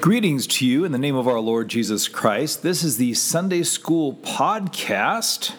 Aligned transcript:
Greetings 0.00 0.46
to 0.46 0.66
you 0.66 0.84
in 0.84 0.92
the 0.92 0.98
name 0.98 1.16
of 1.16 1.26
our 1.26 1.40
Lord 1.40 1.68
Jesus 1.68 2.06
Christ. 2.06 2.62
This 2.62 2.84
is 2.84 2.98
the 2.98 3.14
Sunday 3.14 3.64
School 3.64 4.14
podcast 4.14 5.54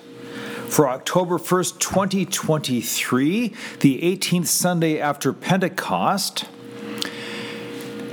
for 0.70 0.88
October 0.88 1.38
1st, 1.38 1.78
2023, 1.80 3.54
the 3.82 4.00
18th 4.02 4.48
Sunday 4.48 4.98
after 4.98 5.34
Pentecost. 5.34 6.46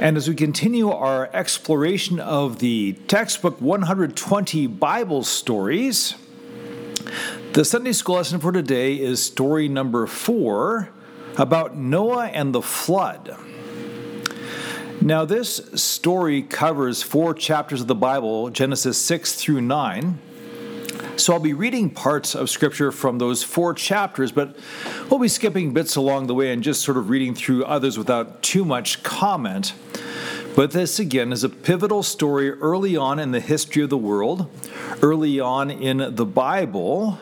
And 0.00 0.16
as 0.16 0.28
we 0.28 0.34
continue 0.34 0.90
our 0.90 1.30
exploration 1.32 2.18
of 2.18 2.58
the 2.58 2.94
textbook 3.06 3.60
120 3.60 4.66
Bible 4.66 5.22
stories, 5.22 6.16
the 7.52 7.64
Sunday 7.64 7.92
School 7.92 8.16
lesson 8.16 8.40
for 8.40 8.50
today 8.50 8.98
is 8.98 9.22
story 9.22 9.68
number 9.68 10.08
four 10.08 10.88
about 11.38 11.76
Noah 11.76 12.26
and 12.26 12.52
the 12.52 12.62
flood. 12.62 13.36
Now, 15.00 15.24
this 15.24 15.56
story 15.74 16.42
covers 16.42 17.02
four 17.02 17.34
chapters 17.34 17.80
of 17.80 17.86
the 17.86 17.94
Bible, 17.94 18.50
Genesis 18.50 18.98
6 18.98 19.34
through 19.34 19.60
9. 19.60 20.18
So 21.16 21.32
I'll 21.32 21.40
be 21.40 21.52
reading 21.52 21.90
parts 21.90 22.34
of 22.34 22.50
Scripture 22.50 22.90
from 22.90 23.18
those 23.18 23.42
four 23.42 23.72
chapters, 23.72 24.32
but 24.32 24.56
we'll 25.08 25.20
be 25.20 25.28
skipping 25.28 25.72
bits 25.72 25.96
along 25.96 26.26
the 26.26 26.34
way 26.34 26.52
and 26.52 26.62
just 26.62 26.82
sort 26.82 26.96
of 26.96 27.08
reading 27.08 27.34
through 27.34 27.64
others 27.64 27.96
without 27.96 28.42
too 28.42 28.64
much 28.64 29.02
comment. 29.02 29.74
But 30.54 30.72
this, 30.72 30.98
again, 30.98 31.32
is 31.32 31.44
a 31.44 31.48
pivotal 31.48 32.02
story 32.02 32.50
early 32.50 32.96
on 32.96 33.18
in 33.18 33.30
the 33.32 33.40
history 33.40 33.82
of 33.82 33.90
the 33.90 33.98
world, 33.98 34.50
early 35.02 35.38
on 35.38 35.70
in 35.70 36.14
the 36.14 36.26
Bible. 36.26 37.18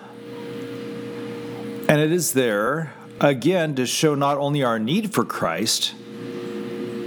And 1.88 2.01
it 2.01 2.12
is 2.12 2.32
there, 2.32 2.95
again, 3.20 3.74
to 3.74 3.87
show 3.87 4.15
not 4.15 4.38
only 4.38 4.62
our 4.62 4.79
need 4.79 5.12
for 5.12 5.24
Christ, 5.24 5.95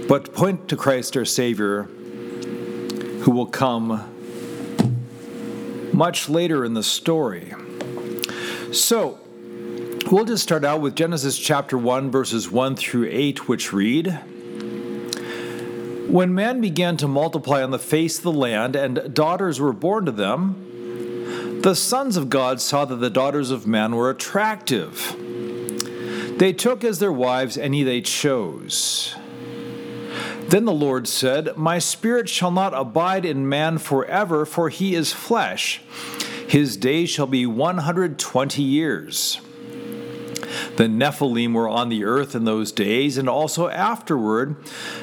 but 0.08 0.32
point 0.32 0.68
to 0.68 0.76
Christ 0.76 1.16
our 1.18 1.26
Savior, 1.26 1.82
who 1.82 3.30
will 3.30 3.46
come 3.46 4.14
much 5.92 6.30
later 6.30 6.64
in 6.64 6.72
the 6.72 6.82
story. 6.82 7.52
So, 8.72 9.18
we'll 10.10 10.24
just 10.24 10.42
start 10.42 10.64
out 10.64 10.80
with 10.80 10.96
Genesis 10.96 11.38
chapter 11.38 11.76
1, 11.76 12.10
verses 12.10 12.50
1 12.50 12.76
through 12.76 13.08
8, 13.10 13.48
which 13.48 13.74
read 13.74 14.18
When 16.08 16.34
man 16.34 16.62
began 16.62 16.96
to 16.96 17.06
multiply 17.06 17.62
on 17.62 17.70
the 17.70 17.78
face 17.78 18.16
of 18.16 18.24
the 18.24 18.32
land, 18.32 18.76
and 18.76 19.12
daughters 19.12 19.60
were 19.60 19.74
born 19.74 20.06
to 20.06 20.12
them, 20.12 21.60
the 21.60 21.74
sons 21.74 22.16
of 22.16 22.30
God 22.30 22.62
saw 22.62 22.86
that 22.86 22.96
the 22.96 23.10
daughters 23.10 23.50
of 23.50 23.66
man 23.66 23.94
were 23.94 24.08
attractive. 24.08 25.16
They 26.38 26.54
took 26.54 26.82
as 26.82 26.98
their 26.98 27.12
wives 27.12 27.58
any 27.58 27.82
they 27.82 28.00
chose. 28.00 29.14
Then 30.48 30.64
the 30.64 30.72
Lord 30.72 31.06
said, 31.06 31.56
My 31.56 31.78
spirit 31.78 32.28
shall 32.28 32.50
not 32.50 32.72
abide 32.72 33.26
in 33.26 33.48
man 33.48 33.76
forever, 33.76 34.46
for 34.46 34.70
he 34.70 34.94
is 34.94 35.12
flesh. 35.12 35.82
His 36.48 36.78
days 36.78 37.10
shall 37.10 37.26
be 37.26 37.44
120 37.44 38.62
years. 38.62 39.40
The 40.76 40.84
Nephilim 40.84 41.52
were 41.52 41.68
on 41.68 41.90
the 41.90 42.04
earth 42.04 42.34
in 42.34 42.44
those 42.44 42.72
days, 42.72 43.18
and 43.18 43.28
also 43.28 43.68
afterward, 43.68 44.56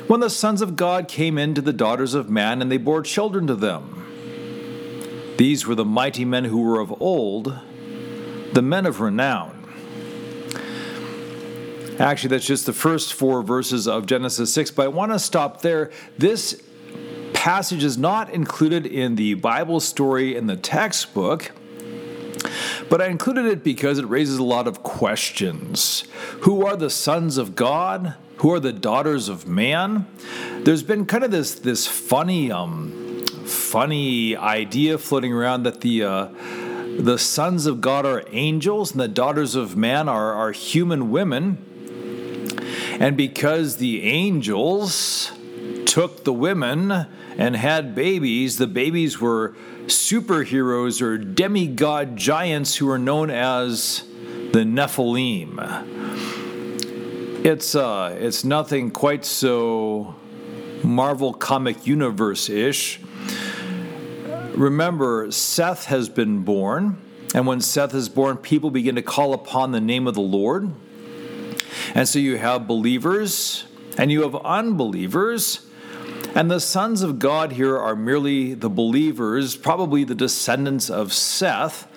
when 0.07 0.19
the 0.19 0.31
sons 0.31 0.61
of 0.61 0.75
God 0.75 1.07
came 1.07 1.37
in 1.37 1.53
to 1.53 1.61
the 1.61 1.73
daughters 1.73 2.15
of 2.15 2.27
man, 2.27 2.61
and 2.61 2.71
they 2.71 2.77
bore 2.77 3.03
children 3.03 3.45
to 3.45 3.55
them. 3.55 5.35
These 5.37 5.67
were 5.67 5.75
the 5.75 5.85
mighty 5.85 6.25
men 6.25 6.45
who 6.45 6.61
were 6.61 6.79
of 6.79 6.99
old, 6.99 7.59
the 8.53 8.61
men 8.63 8.87
of 8.87 8.99
renown. 8.99 9.54
Actually, 11.99 12.29
that's 12.29 12.45
just 12.45 12.65
the 12.65 12.73
first 12.73 13.13
four 13.13 13.41
verses 13.41 13.87
of 13.87 14.05
Genesis 14.05 14.53
6, 14.53 14.71
but 14.71 14.85
I 14.85 14.87
want 14.89 15.13
to 15.13 15.19
stop 15.19 15.61
there. 15.61 15.91
This 16.17 16.61
passage 17.33 17.83
is 17.83 17.97
not 17.97 18.29
included 18.31 18.85
in 18.85 19.15
the 19.15 19.35
Bible 19.35 19.79
story 19.79 20.35
in 20.35 20.47
the 20.47 20.57
textbook, 20.57 21.51
but 22.89 23.01
I 23.01 23.07
included 23.07 23.45
it 23.45 23.63
because 23.63 23.97
it 23.97 24.05
raises 24.05 24.39
a 24.39 24.43
lot 24.43 24.67
of 24.67 24.83
questions. 24.83 26.03
Who 26.41 26.65
are 26.65 26.75
the 26.75 26.89
sons 26.89 27.37
of 27.37 27.55
God? 27.55 28.15
Who 28.37 28.53
are 28.53 28.59
the 28.59 28.73
daughters 28.73 29.29
of 29.29 29.47
man? 29.47 30.05
There's 30.63 30.83
been 30.83 31.05
kind 31.05 31.23
of 31.23 31.31
this 31.31 31.55
this 31.55 31.87
funny 31.87 32.51
um, 32.51 33.23
funny 33.45 34.35
idea 34.35 34.97
floating 34.97 35.31
around 35.31 35.63
that 35.63 35.81
the 35.81 36.03
uh, 36.03 36.27
the 36.99 37.17
sons 37.17 37.65
of 37.65 37.79
God 37.79 38.05
are 38.05 38.23
angels 38.31 38.91
and 38.91 38.99
the 38.99 39.07
daughters 39.07 39.55
of 39.55 39.77
man 39.77 40.09
are, 40.09 40.33
are 40.33 40.51
human 40.51 41.11
women. 41.11 41.74
And 42.99 43.17
because 43.17 43.77
the 43.77 44.03
angels 44.03 45.31
took 45.85 46.23
the 46.23 46.33
women 46.33 46.91
and 47.37 47.55
had 47.55 47.93
babies, 47.93 48.57
the 48.57 48.67
babies 48.67 49.19
were 49.19 49.53
superheroes 49.85 51.01
or 51.01 51.17
demigod 51.17 52.15
giants 52.15 52.77
who 52.77 52.89
are 52.89 52.97
known 52.97 53.29
as 53.29 54.03
the 54.53 54.63
Nephilim. 54.63 55.59
It's 57.45 57.75
uh, 57.75 58.17
it's 58.19 58.43
nothing 58.43 58.89
quite 58.91 59.25
so 59.25 60.15
Marvel 60.83 61.33
comic 61.33 61.85
universe 61.85 62.49
ish. 62.49 62.99
Remember, 64.55 65.29
Seth 65.31 65.85
has 65.85 66.07
been 66.07 66.43
born, 66.43 66.97
and 67.33 67.45
when 67.45 67.59
Seth 67.59 67.93
is 67.93 68.07
born, 68.07 68.37
people 68.37 68.71
begin 68.71 68.95
to 68.95 69.01
call 69.01 69.33
upon 69.33 69.73
the 69.73 69.81
name 69.81 70.07
of 70.07 70.15
the 70.15 70.21
Lord. 70.21 70.73
And 71.95 72.09
so 72.09 72.19
you 72.19 72.37
have 72.37 72.67
believers 72.67 73.63
and 73.97 74.11
you 74.11 74.23
have 74.23 74.35
unbelievers. 74.35 75.65
And 76.35 76.51
the 76.51 76.59
sons 76.59 77.01
of 77.01 77.19
God 77.19 77.53
here 77.53 77.79
are 77.79 77.95
merely 77.95 78.53
the 78.53 78.69
believers, 78.69 79.55
probably 79.55 80.03
the 80.03 80.13
descendants 80.13 80.89
of 80.89 81.13
Seth. 81.13 81.87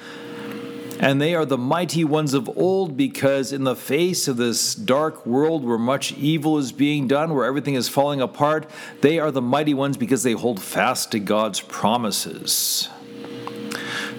And 1.01 1.21
they 1.21 1.35
are 1.35 1.45
the 1.45 1.59
mighty 1.59 2.05
ones 2.05 2.35
of 2.35 2.49
old 2.57 2.97
because, 2.97 3.53
in 3.53 3.65
the 3.65 3.77
face 3.77 4.27
of 4.27 4.37
this 4.37 4.75
dark 4.75 5.25
world 5.27 5.65
where 5.65 5.79
much 5.79 6.13
evil 6.13 6.59
is 6.59 6.73
being 6.73 7.07
done, 7.07 7.35
where 7.35 7.45
everything 7.45 7.75
is 7.75 7.89
falling 7.89 8.21
apart, 8.21 8.69
they 9.01 9.21
are 9.21 9.31
the 9.31 9.43
mighty 9.43 9.75
ones 9.75 9.97
because 9.97 10.25
they 10.25 10.33
hold 10.33 10.61
fast 10.61 11.13
to 11.13 11.21
God's 11.21 11.61
promises. 11.61 12.89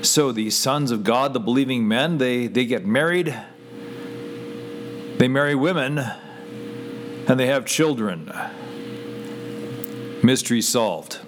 So, 0.02 0.32
the 0.32 0.50
sons 0.50 0.92
of 0.92 1.04
God, 1.04 1.34
the 1.34 1.42
believing 1.42 1.86
men, 1.86 2.18
they, 2.18 2.48
they 2.48 2.66
get 2.66 2.86
married 2.86 3.36
they 5.20 5.28
marry 5.28 5.54
women 5.54 6.00
and 6.00 7.40
they 7.40 7.48
have 7.48 7.66
children. 7.66 8.32
Mystery 10.24 10.62
solved. 10.62 11.20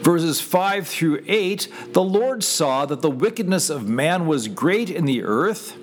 Verses 0.00 0.40
5 0.40 0.86
through 0.86 1.24
8 1.26 1.68
The 1.92 2.02
Lord 2.02 2.44
saw 2.44 2.84
that 2.84 3.00
the 3.00 3.10
wickedness 3.10 3.70
of 3.70 3.88
man 3.88 4.26
was 4.26 4.48
great 4.48 4.90
in 4.90 5.04
the 5.04 5.22
earth, 5.22 5.76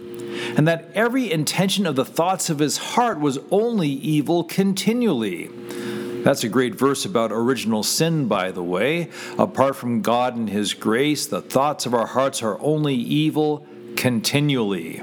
and 0.57 0.67
that 0.67 0.89
every 0.93 1.31
intention 1.31 1.85
of 1.85 1.95
the 1.95 2.05
thoughts 2.05 2.49
of 2.49 2.59
his 2.59 2.77
heart 2.77 3.19
was 3.19 3.39
only 3.49 3.89
evil 3.89 4.43
continually. 4.43 5.49
That's 6.23 6.43
a 6.43 6.49
great 6.49 6.75
verse 6.75 7.05
about 7.05 7.31
original 7.31 7.83
sin, 7.83 8.27
by 8.27 8.51
the 8.51 8.63
way. 8.63 9.09
Apart 9.37 9.75
from 9.75 10.01
God 10.01 10.37
and 10.37 10.49
His 10.49 10.73
grace, 10.73 11.25
the 11.25 11.41
thoughts 11.41 11.85
of 11.85 11.93
our 11.93 12.05
hearts 12.05 12.41
are 12.41 12.57
only 12.61 12.95
evil 12.95 13.67
continually. 13.97 15.01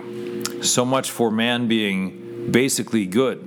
So 0.63 0.85
much 0.85 1.11
for 1.11 1.31
man 1.31 1.69
being 1.69 2.51
basically 2.51 3.07
good. 3.07 3.41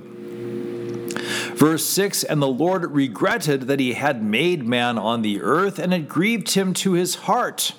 Verse 1.54 1.86
6 1.86 2.24
And 2.24 2.42
the 2.42 2.48
Lord 2.48 2.90
regretted 2.90 3.62
that 3.62 3.80
he 3.80 3.94
had 3.94 4.22
made 4.22 4.66
man 4.66 4.98
on 4.98 5.22
the 5.22 5.40
earth, 5.40 5.78
and 5.78 5.94
it 5.94 6.08
grieved 6.08 6.50
him 6.54 6.74
to 6.74 6.92
his 6.92 7.14
heart. 7.14 7.72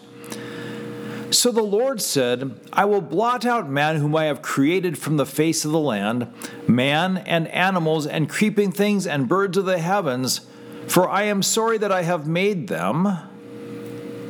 So 1.31 1.51
the 1.51 1.63
Lord 1.63 2.01
said, 2.01 2.57
I 2.71 2.85
will 2.85 3.01
blot 3.01 3.45
out 3.45 3.69
man 3.69 3.97
whom 3.97 4.15
I 4.15 4.25
have 4.25 4.41
created 4.41 4.97
from 4.97 5.17
the 5.17 5.25
face 5.25 5.65
of 5.65 5.71
the 5.71 5.79
land, 5.79 6.31
man 6.67 7.17
and 7.17 7.47
animals 7.49 8.07
and 8.07 8.29
creeping 8.29 8.71
things 8.71 9.05
and 9.05 9.27
birds 9.27 9.57
of 9.57 9.65
the 9.65 9.79
heavens, 9.79 10.41
for 10.87 11.09
I 11.09 11.23
am 11.23 11.43
sorry 11.43 11.77
that 11.79 11.91
I 11.91 12.03
have 12.03 12.25
made 12.25 12.67
them. 12.67 13.17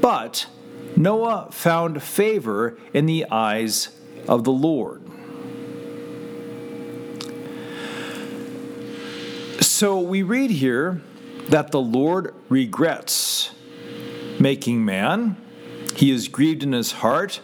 But 0.01 0.47
Noah 0.95 1.49
found 1.51 2.01
favor 2.01 2.77
in 2.93 3.05
the 3.05 3.25
eyes 3.29 3.89
of 4.27 4.43
the 4.43 4.51
Lord. 4.51 5.01
So 9.61 9.99
we 9.99 10.23
read 10.23 10.51
here 10.51 11.01
that 11.49 11.71
the 11.71 11.81
Lord 11.81 12.33
regrets 12.47 13.51
making 14.39 14.85
man. 14.85 15.37
He 15.95 16.11
is 16.11 16.27
grieved 16.27 16.63
in 16.63 16.71
his 16.71 16.93
heart. 16.93 17.41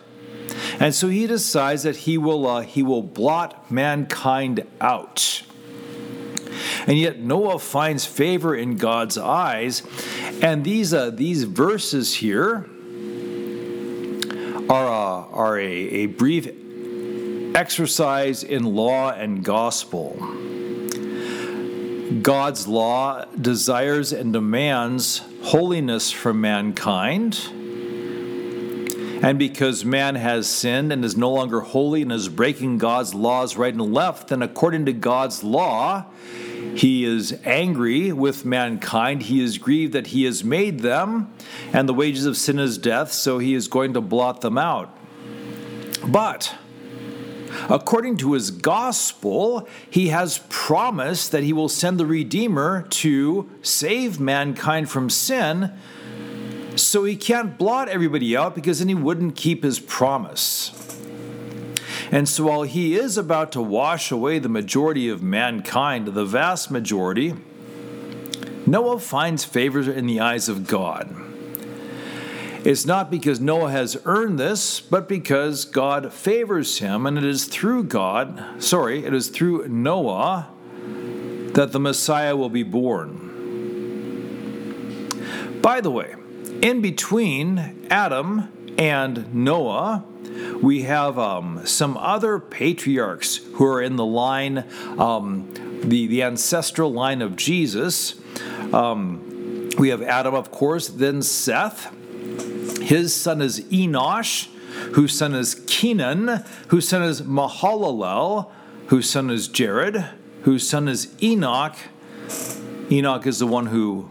And 0.80 0.96
so 0.96 1.10
he 1.10 1.28
decides 1.28 1.84
that 1.84 1.98
he 1.98 2.18
will, 2.18 2.48
uh, 2.48 2.62
he 2.62 2.84
will 2.84 3.04
blot 3.04 3.72
mankind 3.72 4.66
out. 4.80 5.44
And 6.88 6.98
yet 6.98 7.20
Noah 7.20 7.60
finds 7.60 8.06
favor 8.06 8.56
in 8.56 8.78
God's 8.78 9.18
eyes. 9.18 9.84
And 10.42 10.64
these, 10.64 10.94
uh, 10.94 11.12
these 11.12 11.44
verses 11.44 12.16
here 12.16 12.66
are, 14.70 14.88
uh, 14.88 15.28
are 15.34 15.60
a, 15.60 15.70
a 15.70 16.06
brief 16.08 16.61
exercise 17.56 18.44
in 18.44 18.64
law 18.64 19.12
and 19.12 19.44
gospel. 19.44 20.16
God's 22.22 22.68
law 22.68 23.26
desires 23.40 24.12
and 24.12 24.34
demands 24.34 25.22
holiness 25.44 26.12
from 26.12 26.42
mankind. 26.42 27.40
And 29.24 29.38
because 29.38 29.86
man 29.86 30.16
has 30.16 30.50
sinned 30.50 30.92
and 30.92 31.06
is 31.06 31.16
no 31.16 31.32
longer 31.32 31.62
holy 31.62 32.02
and 32.02 32.12
is 32.12 32.28
breaking 32.28 32.80
God's 32.80 33.14
laws 33.14 33.56
right 33.56 33.74
and 33.74 33.94
left, 33.94 34.30
then 34.30 34.42
according 34.42 34.86
to 34.88 34.94
God's 34.94 35.44
law, 35.44 36.06
he 36.76 37.06
is 37.06 37.38
angry 37.46 38.12
with 38.12 38.46
mankind. 38.46 39.24
He 39.24 39.44
is 39.44 39.58
grieved 39.58 39.94
that 39.94 40.08
he 40.08 40.24
has 40.24 40.44
made 40.44 40.80
them, 40.80 41.32
and 41.72 41.88
the 41.88 41.94
wages 41.94 42.26
of 42.26 42.36
sin 42.36 42.60
is 42.60 42.78
death, 42.78 43.12
so 43.12 43.40
he 43.40 43.54
is 43.54 43.68
going 43.68 43.94
to 43.94 44.02
blot 44.02 44.42
them 44.42 44.58
out. 44.58 44.96
But 46.08 46.56
according 47.70 48.18
to 48.18 48.34
his 48.34 48.52
gospel, 48.52 49.68
he 49.90 50.10
has 50.10 50.40
promised 50.50 51.32
that 51.32 51.44
he 51.44 51.54
will 51.54 51.70
send 51.70 52.00
the 52.00 52.06
Redeemer 52.06 52.84
to 52.90 53.50
save 53.62 54.20
mankind 54.20 54.90
from 54.90 55.10
sin. 55.10 55.72
So 56.76 57.04
he 57.04 57.16
can't 57.16 57.58
blot 57.58 57.90
everybody 57.90 58.36
out 58.36 58.56
because 58.56 58.80
then 58.80 58.88
he 58.88 58.96
wouldn't 58.96 59.36
keep 59.36 59.64
his 59.64 59.80
promise. 59.80 60.78
And 62.12 62.28
so 62.28 62.46
while 62.46 62.64
he 62.64 62.96
is 62.96 63.18
about 63.18 63.52
to 63.54 63.62
wash 63.62 64.12
away 64.12 64.40
the 64.40 64.50
majority 64.50 65.08
of 65.08 65.24
mankind, 65.24 66.08
the 66.08 66.26
vast 66.26 66.70
majority, 66.70 67.36
Noah 68.66 69.00
finds 69.00 69.46
favor 69.46 69.90
in 69.92 70.08
the 70.08 70.20
eyes 70.20 70.50
of 70.50 70.68
God. 70.68 71.16
It's 72.64 72.86
not 72.86 73.10
because 73.10 73.40
Noah 73.40 73.72
has 73.72 74.00
earned 74.06 74.38
this, 74.38 74.80
but 74.80 75.10
because 75.10 75.66
God 75.66 76.14
favors 76.14 76.78
him, 76.78 77.08
and 77.08 77.18
it 77.18 77.24
is 77.24 77.46
through 77.46 77.86
God, 77.86 78.62
sorry, 78.62 79.04
it 79.04 79.16
is 79.16 79.30
through 79.30 79.68
Noah 79.68 80.48
that 81.54 81.72
the 81.72 81.80
Messiah 81.80 82.36
will 82.36 82.50
be 82.50 82.62
born. 82.62 83.30
By 85.60 85.82
the 85.82 85.90
way, 85.90 86.14
in 86.62 86.82
between 86.82 87.88
Adam 87.90 88.52
and 88.78 89.34
Noah, 89.34 90.06
we 90.62 90.84
have 90.84 91.18
um, 91.18 91.66
some 91.66 91.98
other 91.98 92.38
patriarchs 92.38 93.38
who 93.38 93.66
are 93.66 93.82
in 93.82 93.96
the 93.96 94.06
line, 94.06 94.66
um, 95.00 95.52
the, 95.84 96.06
the 96.06 96.22
ancestral 96.22 96.94
line 96.94 97.24
of 97.24 97.36
Jesus. 97.36 98.14
Um, 98.72 99.70
we 99.80 99.90
have 99.90 100.04
Adam, 100.04 100.36
of 100.36 100.52
course, 100.52 100.88
then 100.88 101.24
Seth. 101.24 101.92
His 102.92 103.16
son 103.16 103.42
is 103.42 103.62
Enosh, 103.72 104.50
whose 104.96 105.18
son 105.18 105.34
is 105.34 105.56
Kenan, 105.66 106.44
whose 106.68 106.90
son 106.90 107.02
is 107.04 107.22
Mahalalel, 107.22 108.52
whose 108.88 109.10
son 109.10 109.30
is 109.30 109.48
Jared, 109.48 110.04
whose 110.42 110.68
son 110.68 110.90
is 110.90 111.08
Enoch. 111.24 111.78
Enoch 112.92 113.26
is 113.26 113.40
the 113.40 113.48
one 113.48 113.68
who 113.68 114.10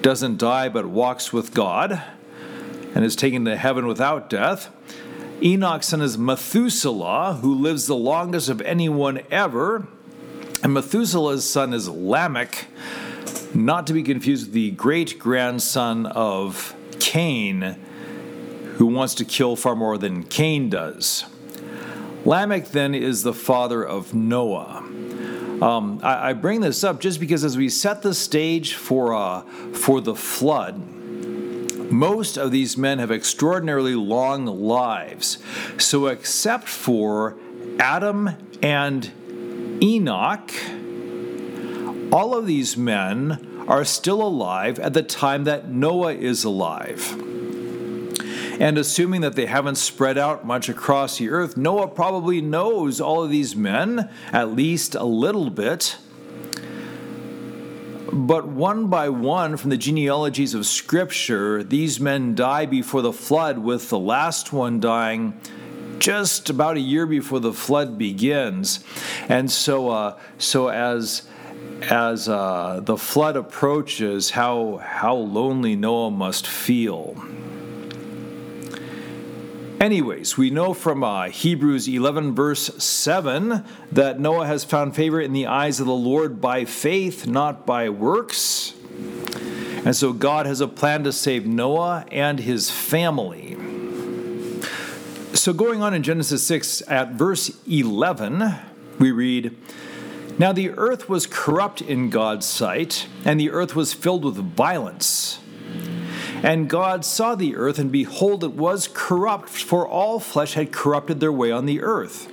doesn't 0.00 0.38
die 0.38 0.68
but 0.68 0.86
walks 0.86 1.32
with 1.32 1.54
God 1.54 2.00
and 2.94 3.04
is 3.04 3.16
taken 3.16 3.44
to 3.46 3.56
heaven 3.56 3.88
without 3.88 4.30
death. 4.30 4.70
Enoch's 5.42 5.88
son 5.88 6.00
is 6.00 6.16
Methuselah, 6.16 7.40
who 7.42 7.52
lives 7.52 7.88
the 7.88 7.96
longest 7.96 8.48
of 8.48 8.60
anyone 8.60 9.22
ever. 9.32 9.88
And 10.62 10.72
Methuselah's 10.72 11.44
son 11.44 11.74
is 11.74 11.88
Lamech, 11.88 12.66
not 13.52 13.88
to 13.88 13.92
be 13.92 14.04
confused 14.04 14.46
with 14.46 14.54
the 14.54 14.70
great 14.70 15.18
grandson 15.18 16.06
of 16.06 16.76
Cain, 17.00 17.76
who 18.74 18.86
wants 18.86 19.14
to 19.14 19.24
kill 19.24 19.56
far 19.56 19.76
more 19.76 19.98
than 19.98 20.22
Cain 20.24 20.68
does. 20.68 21.24
Lamech 22.24 22.68
then 22.68 22.94
is 22.94 23.22
the 23.22 23.34
father 23.34 23.84
of 23.84 24.14
Noah. 24.14 24.78
Um, 25.62 26.00
I, 26.02 26.30
I, 26.30 26.32
bring 26.32 26.62
this 26.62 26.82
up 26.82 27.00
just 27.00 27.20
because 27.20 27.44
as 27.44 27.56
we 27.56 27.68
set 27.68 28.02
the 28.02 28.12
stage 28.12 28.74
for 28.74 29.14
uh, 29.14 29.42
for 29.72 30.00
the 30.00 30.16
flood, 30.16 30.78
most 31.90 32.36
of 32.36 32.50
these 32.50 32.76
men 32.76 32.98
have 32.98 33.12
extraordinarily 33.12 33.94
long 33.94 34.46
lives. 34.46 35.38
So, 35.78 36.06
except 36.06 36.68
for 36.68 37.36
Adam 37.78 38.30
and 38.62 39.12
Enoch, 39.82 40.50
all 42.12 42.34
of 42.34 42.46
these 42.46 42.76
men 42.76 43.64
are 43.68 43.84
still 43.84 44.22
alive 44.22 44.78
at 44.80 44.92
the 44.92 45.02
time 45.02 45.44
that 45.44 45.70
Noah 45.70 46.14
is 46.14 46.42
alive. 46.42 47.33
And 48.60 48.78
assuming 48.78 49.22
that 49.22 49.34
they 49.34 49.46
haven't 49.46 49.76
spread 49.76 50.16
out 50.16 50.46
much 50.46 50.68
across 50.68 51.18
the 51.18 51.30
earth, 51.30 51.56
Noah 51.56 51.88
probably 51.88 52.40
knows 52.40 53.00
all 53.00 53.24
of 53.24 53.30
these 53.30 53.56
men, 53.56 54.10
at 54.32 54.52
least 54.52 54.94
a 54.94 55.04
little 55.04 55.50
bit. 55.50 55.96
But 58.12 58.46
one 58.46 58.86
by 58.86 59.08
one, 59.08 59.56
from 59.56 59.70
the 59.70 59.76
genealogies 59.76 60.54
of 60.54 60.66
Scripture, 60.66 61.64
these 61.64 61.98
men 61.98 62.34
die 62.34 62.64
before 62.66 63.02
the 63.02 63.12
flood, 63.12 63.58
with 63.58 63.88
the 63.88 63.98
last 63.98 64.52
one 64.52 64.78
dying 64.78 65.38
just 65.98 66.50
about 66.50 66.76
a 66.76 66.80
year 66.80 67.06
before 67.06 67.40
the 67.40 67.52
flood 67.52 67.98
begins. 67.98 68.84
And 69.28 69.50
so, 69.50 69.88
uh, 69.88 70.18
so 70.38 70.68
as 70.68 71.22
as 71.90 72.28
uh, 72.28 72.80
the 72.82 72.96
flood 72.96 73.36
approaches, 73.36 74.30
how 74.30 74.76
how 74.76 75.16
lonely 75.16 75.76
Noah 75.76 76.10
must 76.10 76.46
feel. 76.46 77.16
Anyways, 79.84 80.38
we 80.38 80.48
know 80.48 80.72
from 80.72 81.04
uh, 81.04 81.28
Hebrews 81.28 81.86
11, 81.86 82.34
verse 82.34 82.82
7, 82.82 83.62
that 83.92 84.18
Noah 84.18 84.46
has 84.46 84.64
found 84.64 84.96
favor 84.96 85.20
in 85.20 85.34
the 85.34 85.46
eyes 85.46 85.78
of 85.78 85.86
the 85.86 85.92
Lord 85.92 86.40
by 86.40 86.64
faith, 86.64 87.26
not 87.26 87.66
by 87.66 87.90
works. 87.90 88.72
And 89.84 89.94
so 89.94 90.14
God 90.14 90.46
has 90.46 90.62
a 90.62 90.68
plan 90.68 91.04
to 91.04 91.12
save 91.12 91.44
Noah 91.44 92.06
and 92.10 92.38
his 92.38 92.70
family. 92.70 93.58
So, 95.34 95.52
going 95.52 95.82
on 95.82 95.92
in 95.92 96.02
Genesis 96.02 96.42
6 96.46 96.82
at 96.88 97.10
verse 97.10 97.52
11, 97.68 98.54
we 98.98 99.12
read, 99.12 99.54
Now 100.38 100.52
the 100.52 100.70
earth 100.70 101.10
was 101.10 101.26
corrupt 101.26 101.82
in 101.82 102.08
God's 102.08 102.46
sight, 102.46 103.06
and 103.22 103.38
the 103.38 103.50
earth 103.50 103.76
was 103.76 103.92
filled 103.92 104.24
with 104.24 104.36
violence. 104.36 105.40
And 106.44 106.68
God 106.68 107.06
saw 107.06 107.34
the 107.34 107.56
earth, 107.56 107.78
and 107.78 107.90
behold, 107.90 108.44
it 108.44 108.52
was 108.52 108.86
corrupt, 108.92 109.48
for 109.48 109.88
all 109.88 110.20
flesh 110.20 110.52
had 110.52 110.72
corrupted 110.72 111.18
their 111.18 111.32
way 111.32 111.50
on 111.50 111.64
the 111.64 111.80
earth. 111.80 112.30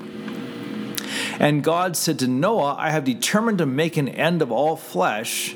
And 1.39 1.63
God 1.63 1.95
said 1.95 2.19
to 2.19 2.27
Noah, 2.27 2.75
I 2.77 2.89
have 2.89 3.05
determined 3.05 3.59
to 3.59 3.65
make 3.65 3.95
an 3.95 4.09
end 4.09 4.41
of 4.41 4.51
all 4.51 4.75
flesh, 4.75 5.53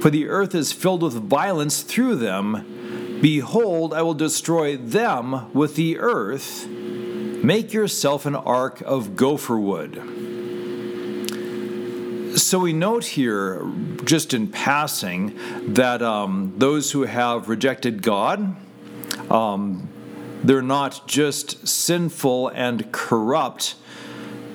for 0.00 0.08
the 0.08 0.28
earth 0.28 0.54
is 0.54 0.72
filled 0.72 1.02
with 1.02 1.12
violence 1.28 1.82
through 1.82 2.16
them. 2.16 3.18
Behold, 3.20 3.92
I 3.92 4.00
will 4.00 4.14
destroy 4.14 4.78
them 4.78 5.52
with 5.52 5.76
the 5.76 5.98
earth. 5.98 6.66
Make 6.66 7.74
yourself 7.74 8.24
an 8.24 8.34
ark 8.34 8.80
of 8.80 9.14
gopher 9.14 9.58
wood. 9.58 10.13
So 12.54 12.60
we 12.60 12.72
note 12.72 13.04
here, 13.04 13.68
just 14.04 14.32
in 14.32 14.46
passing, 14.46 15.36
that 15.74 16.02
um, 16.02 16.54
those 16.56 16.92
who 16.92 17.02
have 17.02 17.48
rejected 17.48 18.00
God, 18.00 18.54
um, 19.28 19.88
they're 20.44 20.62
not 20.62 21.08
just 21.08 21.66
sinful 21.66 22.50
and 22.50 22.92
corrupt, 22.92 23.74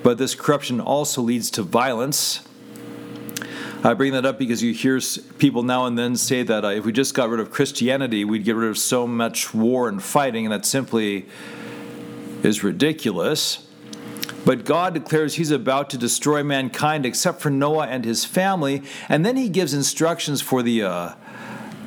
but 0.02 0.16
this 0.16 0.34
corruption 0.34 0.80
also 0.80 1.20
leads 1.20 1.50
to 1.50 1.62
violence. 1.62 2.40
I 3.84 3.92
bring 3.92 4.14
that 4.14 4.24
up 4.24 4.38
because 4.38 4.62
you 4.62 4.72
hear 4.72 4.98
people 5.36 5.62
now 5.62 5.84
and 5.84 5.98
then 5.98 6.16
say 6.16 6.42
that 6.42 6.64
uh, 6.64 6.68
if 6.68 6.86
we 6.86 6.92
just 6.92 7.12
got 7.12 7.28
rid 7.28 7.38
of 7.38 7.50
Christianity, 7.50 8.24
we'd 8.24 8.44
get 8.44 8.56
rid 8.56 8.70
of 8.70 8.78
so 8.78 9.06
much 9.06 9.52
war 9.52 9.90
and 9.90 10.02
fighting, 10.02 10.46
and 10.46 10.54
that 10.54 10.64
simply 10.64 11.26
is 12.42 12.64
ridiculous. 12.64 13.66
But 14.44 14.64
God 14.64 14.94
declares 14.94 15.34
he's 15.34 15.50
about 15.50 15.90
to 15.90 15.98
destroy 15.98 16.42
mankind 16.42 17.04
except 17.04 17.40
for 17.40 17.50
Noah 17.50 17.86
and 17.86 18.04
his 18.04 18.24
family, 18.24 18.82
and 19.08 19.24
then 19.24 19.36
he 19.36 19.48
gives 19.48 19.74
instructions 19.74 20.40
for 20.40 20.62
the 20.62 20.82
uh, 20.82 21.14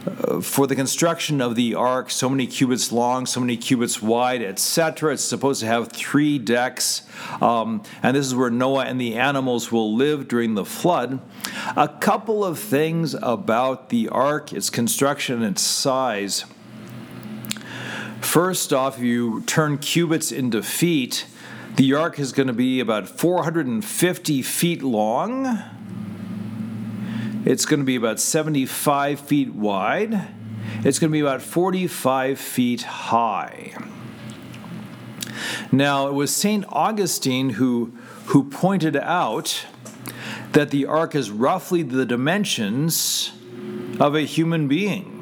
uh, 0.06 0.42
for 0.42 0.68
the 0.68 0.76
construction 0.76 1.40
of 1.40 1.56
the 1.56 1.76
ark, 1.76 2.12
so 2.12 2.28
many 2.28 2.46
cubits 2.46 2.92
long, 2.92 3.26
so 3.26 3.40
many 3.40 3.56
cubits 3.56 4.02
wide, 4.02 4.42
etc. 4.42 5.14
It's 5.14 5.24
supposed 5.24 5.62
to 5.62 5.66
have 5.66 5.94
three 5.94 6.38
decks, 6.38 7.04
um, 7.42 7.82
and 8.02 8.18
this 8.18 8.26
is 8.26 8.36
where 8.36 8.50
Noah 8.50 8.84
and 8.84 9.00
the 9.00 9.16
animals 9.16 9.72
will 9.72 9.96
live 9.96 10.28
during 10.28 10.56
the 10.56 10.66
flood. 10.66 11.22
A 11.78 11.88
couple 11.88 12.44
of 12.44 12.60
things 12.60 13.14
about 13.14 13.90
the 13.90 14.10
ark, 14.10 14.52
its 14.52 14.70
construction, 14.70 15.36
and 15.36 15.54
its 15.54 15.62
size. 15.62 16.44
First 18.20 18.74
off, 18.74 19.00
you 19.00 19.42
turn 19.44 19.78
cubits 19.78 20.34
into 20.34 20.62
feet, 20.62 21.28
the 21.76 21.94
ark 21.96 22.20
is 22.20 22.32
going 22.32 22.48
to 22.48 22.54
be 22.54 22.80
about 22.80 23.10
450 23.10 24.42
feet 24.44 24.84
long. 24.84 25.60
It's 27.46 27.66
going 27.66 27.80
to 27.80 27.86
be 27.86 27.96
about 27.96 28.20
75 28.20 29.20
feet 29.20 29.54
wide. 29.54 30.28
It's 30.84 31.00
going 31.00 31.10
to 31.10 31.14
be 31.14 31.20
about 31.20 31.42
45 31.42 32.40
feet 32.40 32.84
high. 32.84 33.74
Now, 35.72 36.08
it 36.08 36.14
was 36.14 36.34
St. 36.34 36.64
Augustine 36.70 37.52
who, 37.52 37.94
who 38.28 38.44
pointed 38.44 38.96
out 38.96 39.66
that 40.52 40.70
the 40.70 40.86
ark 40.86 41.16
is 41.16 41.32
roughly 41.32 41.82
the 41.82 42.06
dimensions 42.06 43.32
of 44.00 44.14
a 44.14 44.22
human 44.22 44.68
being. 44.68 45.13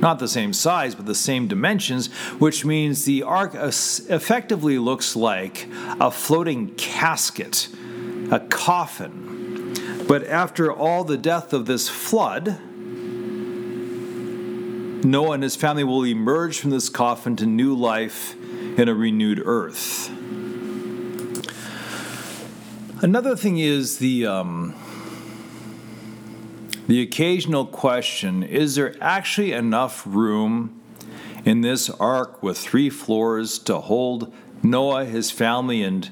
Not 0.00 0.20
the 0.20 0.28
same 0.28 0.52
size, 0.52 0.94
but 0.94 1.06
the 1.06 1.14
same 1.14 1.48
dimensions, 1.48 2.06
which 2.38 2.64
means 2.64 3.04
the 3.04 3.22
ark 3.24 3.54
effectively 3.54 4.78
looks 4.78 5.16
like 5.16 5.68
a 6.00 6.10
floating 6.10 6.74
casket, 6.76 7.68
a 8.30 8.40
coffin. 8.40 9.74
But 10.06 10.26
after 10.26 10.72
all 10.72 11.04
the 11.04 11.18
death 11.18 11.52
of 11.52 11.66
this 11.66 11.88
flood, 11.88 12.60
Noah 15.04 15.32
and 15.32 15.42
his 15.42 15.56
family 15.56 15.84
will 15.84 16.04
emerge 16.04 16.58
from 16.58 16.70
this 16.70 16.88
coffin 16.88 17.36
to 17.36 17.46
new 17.46 17.74
life 17.74 18.34
in 18.78 18.88
a 18.88 18.94
renewed 18.94 19.42
earth. 19.44 20.10
Another 23.02 23.36
thing 23.36 23.58
is 23.58 23.98
the 23.98 24.26
um, 24.26 24.74
the 26.88 27.02
occasional 27.02 27.66
question: 27.66 28.42
Is 28.42 28.74
there 28.74 28.96
actually 29.00 29.52
enough 29.52 30.02
room 30.06 30.80
in 31.44 31.60
this 31.60 31.90
ark 31.90 32.42
with 32.42 32.58
three 32.58 32.88
floors 32.90 33.58
to 33.60 33.78
hold 33.78 34.32
Noah, 34.62 35.04
his 35.04 35.30
family, 35.30 35.82
and 35.82 36.10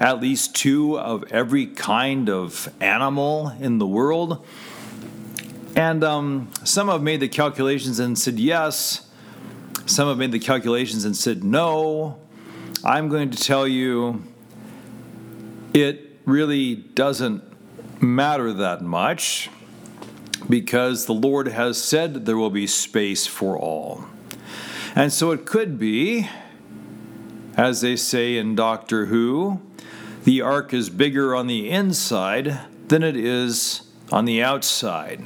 at 0.00 0.20
least 0.20 0.56
two 0.56 0.98
of 0.98 1.24
every 1.30 1.66
kind 1.66 2.28
of 2.28 2.72
animal 2.80 3.52
in 3.60 3.78
the 3.78 3.86
world? 3.86 4.44
And 5.76 6.02
um, 6.02 6.50
some 6.64 6.88
have 6.88 7.02
made 7.02 7.20
the 7.20 7.28
calculations 7.28 7.98
and 7.98 8.18
said 8.18 8.38
yes. 8.38 9.10
Some 9.84 10.08
have 10.08 10.16
made 10.16 10.32
the 10.32 10.38
calculations 10.38 11.04
and 11.04 11.14
said 11.14 11.44
no. 11.44 12.18
I'm 12.82 13.10
going 13.10 13.30
to 13.30 13.38
tell 13.38 13.68
you 13.68 14.24
it 15.74 16.18
really 16.24 16.76
doesn't 16.76 17.53
matter 18.02 18.52
that 18.52 18.82
much 18.82 19.50
because 20.48 21.06
the 21.06 21.14
Lord 21.14 21.48
has 21.48 21.82
said 21.82 22.26
there 22.26 22.36
will 22.36 22.50
be 22.50 22.66
space 22.66 23.26
for 23.26 23.58
all. 23.58 24.04
And 24.94 25.12
so 25.12 25.30
it 25.32 25.46
could 25.46 25.78
be, 25.78 26.28
as 27.56 27.80
they 27.80 27.96
say 27.96 28.36
in 28.36 28.54
Doctor 28.54 29.06
Who, 29.06 29.60
the 30.24 30.40
ark 30.40 30.72
is 30.72 30.90
bigger 30.90 31.34
on 31.34 31.46
the 31.46 31.70
inside 31.70 32.60
than 32.88 33.02
it 33.02 33.16
is 33.16 33.82
on 34.12 34.24
the 34.24 34.42
outside. 34.42 35.22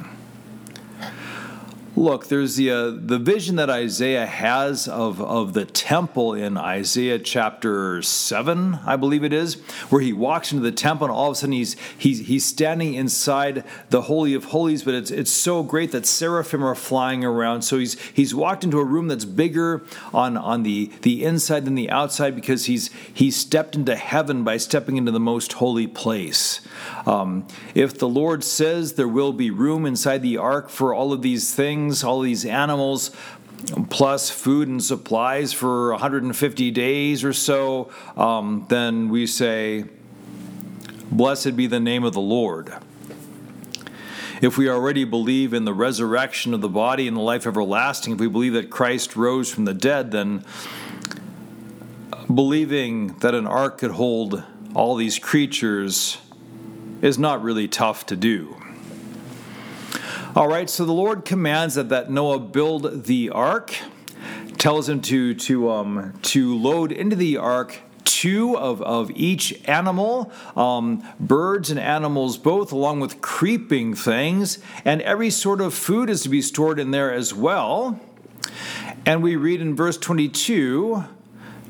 Look, 1.98 2.28
there's 2.28 2.54
the 2.54 2.70
uh, 2.70 2.92
the 2.94 3.18
vision 3.18 3.56
that 3.56 3.68
Isaiah 3.68 4.24
has 4.24 4.86
of 4.86 5.20
of 5.20 5.52
the 5.52 5.64
temple 5.64 6.32
in 6.32 6.56
Isaiah 6.56 7.18
chapter 7.18 8.02
seven, 8.02 8.78
I 8.86 8.94
believe 8.94 9.24
it 9.24 9.32
is, 9.32 9.54
where 9.90 10.00
he 10.00 10.12
walks 10.12 10.52
into 10.52 10.62
the 10.62 10.70
temple 10.70 11.08
and 11.08 11.12
all 11.12 11.30
of 11.30 11.32
a 11.32 11.34
sudden 11.34 11.54
he's 11.54 11.74
he's 11.98 12.28
he's 12.28 12.44
standing 12.44 12.94
inside 12.94 13.64
the 13.90 14.02
holy 14.02 14.34
of 14.34 14.44
holies. 14.44 14.84
But 14.84 14.94
it's 14.94 15.10
it's 15.10 15.32
so 15.32 15.64
great 15.64 15.90
that 15.90 16.06
seraphim 16.06 16.62
are 16.62 16.76
flying 16.76 17.24
around. 17.24 17.62
So 17.62 17.78
he's 17.78 18.00
he's 18.10 18.32
walked 18.32 18.62
into 18.62 18.78
a 18.78 18.84
room 18.84 19.08
that's 19.08 19.24
bigger 19.24 19.82
on 20.14 20.36
on 20.36 20.62
the 20.62 20.92
the 21.02 21.24
inside 21.24 21.64
than 21.64 21.74
the 21.74 21.90
outside 21.90 22.36
because 22.36 22.66
he's 22.66 22.90
he's 23.12 23.34
stepped 23.34 23.74
into 23.74 23.96
heaven 23.96 24.44
by 24.44 24.56
stepping 24.56 24.98
into 24.98 25.10
the 25.10 25.18
most 25.18 25.54
holy 25.54 25.88
place. 25.88 26.60
Um, 27.06 27.48
if 27.74 27.98
the 27.98 28.08
Lord 28.08 28.44
says 28.44 28.92
there 28.92 29.08
will 29.08 29.32
be 29.32 29.50
room 29.50 29.84
inside 29.84 30.22
the 30.22 30.36
ark 30.36 30.70
for 30.70 30.94
all 30.94 31.12
of 31.12 31.22
these 31.22 31.52
things, 31.52 31.87
all 32.04 32.20
these 32.20 32.44
animals, 32.44 33.10
plus 33.90 34.30
food 34.30 34.68
and 34.68 34.82
supplies 34.82 35.52
for 35.52 35.90
150 35.92 36.70
days 36.70 37.24
or 37.24 37.32
so, 37.32 37.90
um, 38.16 38.66
then 38.68 39.08
we 39.08 39.26
say, 39.26 39.84
Blessed 41.10 41.56
be 41.56 41.66
the 41.66 41.80
name 41.80 42.04
of 42.04 42.12
the 42.12 42.20
Lord. 42.20 42.72
If 44.40 44.56
we 44.56 44.68
already 44.68 45.04
believe 45.04 45.52
in 45.52 45.64
the 45.64 45.72
resurrection 45.72 46.54
of 46.54 46.60
the 46.60 46.68
body 46.68 47.08
and 47.08 47.16
the 47.16 47.20
life 47.22 47.46
everlasting, 47.46 48.12
if 48.12 48.20
we 48.20 48.28
believe 48.28 48.52
that 48.52 48.70
Christ 48.70 49.16
rose 49.16 49.52
from 49.52 49.64
the 49.64 49.74
dead, 49.74 50.12
then 50.12 50.44
believing 52.32 53.18
that 53.18 53.34
an 53.34 53.46
ark 53.46 53.78
could 53.78 53.92
hold 53.92 54.44
all 54.74 54.94
these 54.94 55.18
creatures 55.18 56.18
is 57.02 57.18
not 57.18 57.42
really 57.42 57.66
tough 57.66 58.06
to 58.06 58.16
do. 58.16 58.54
All 60.36 60.46
right, 60.46 60.68
so 60.68 60.84
the 60.84 60.92
Lord 60.92 61.24
commands 61.24 61.76
that, 61.76 61.88
that 61.88 62.10
Noah 62.10 62.38
build 62.38 63.04
the 63.04 63.30
ark, 63.30 63.74
tells 64.58 64.86
him 64.86 65.00
to, 65.02 65.34
to, 65.34 65.70
um, 65.70 66.12
to 66.22 66.54
load 66.54 66.92
into 66.92 67.16
the 67.16 67.38
ark 67.38 67.80
two 68.04 68.56
of, 68.58 68.82
of 68.82 69.10
each 69.12 69.58
animal, 69.66 70.30
um, 70.54 71.02
birds 71.18 71.70
and 71.70 71.80
animals 71.80 72.36
both, 72.36 72.72
along 72.72 73.00
with 73.00 73.22
creeping 73.22 73.94
things, 73.94 74.58
and 74.84 75.00
every 75.02 75.30
sort 75.30 75.62
of 75.62 75.72
food 75.72 76.10
is 76.10 76.22
to 76.22 76.28
be 76.28 76.42
stored 76.42 76.78
in 76.78 76.90
there 76.90 77.12
as 77.12 77.32
well. 77.32 77.98
And 79.06 79.22
we 79.22 79.34
read 79.34 79.62
in 79.62 79.74
verse 79.74 79.96
22 79.96 81.04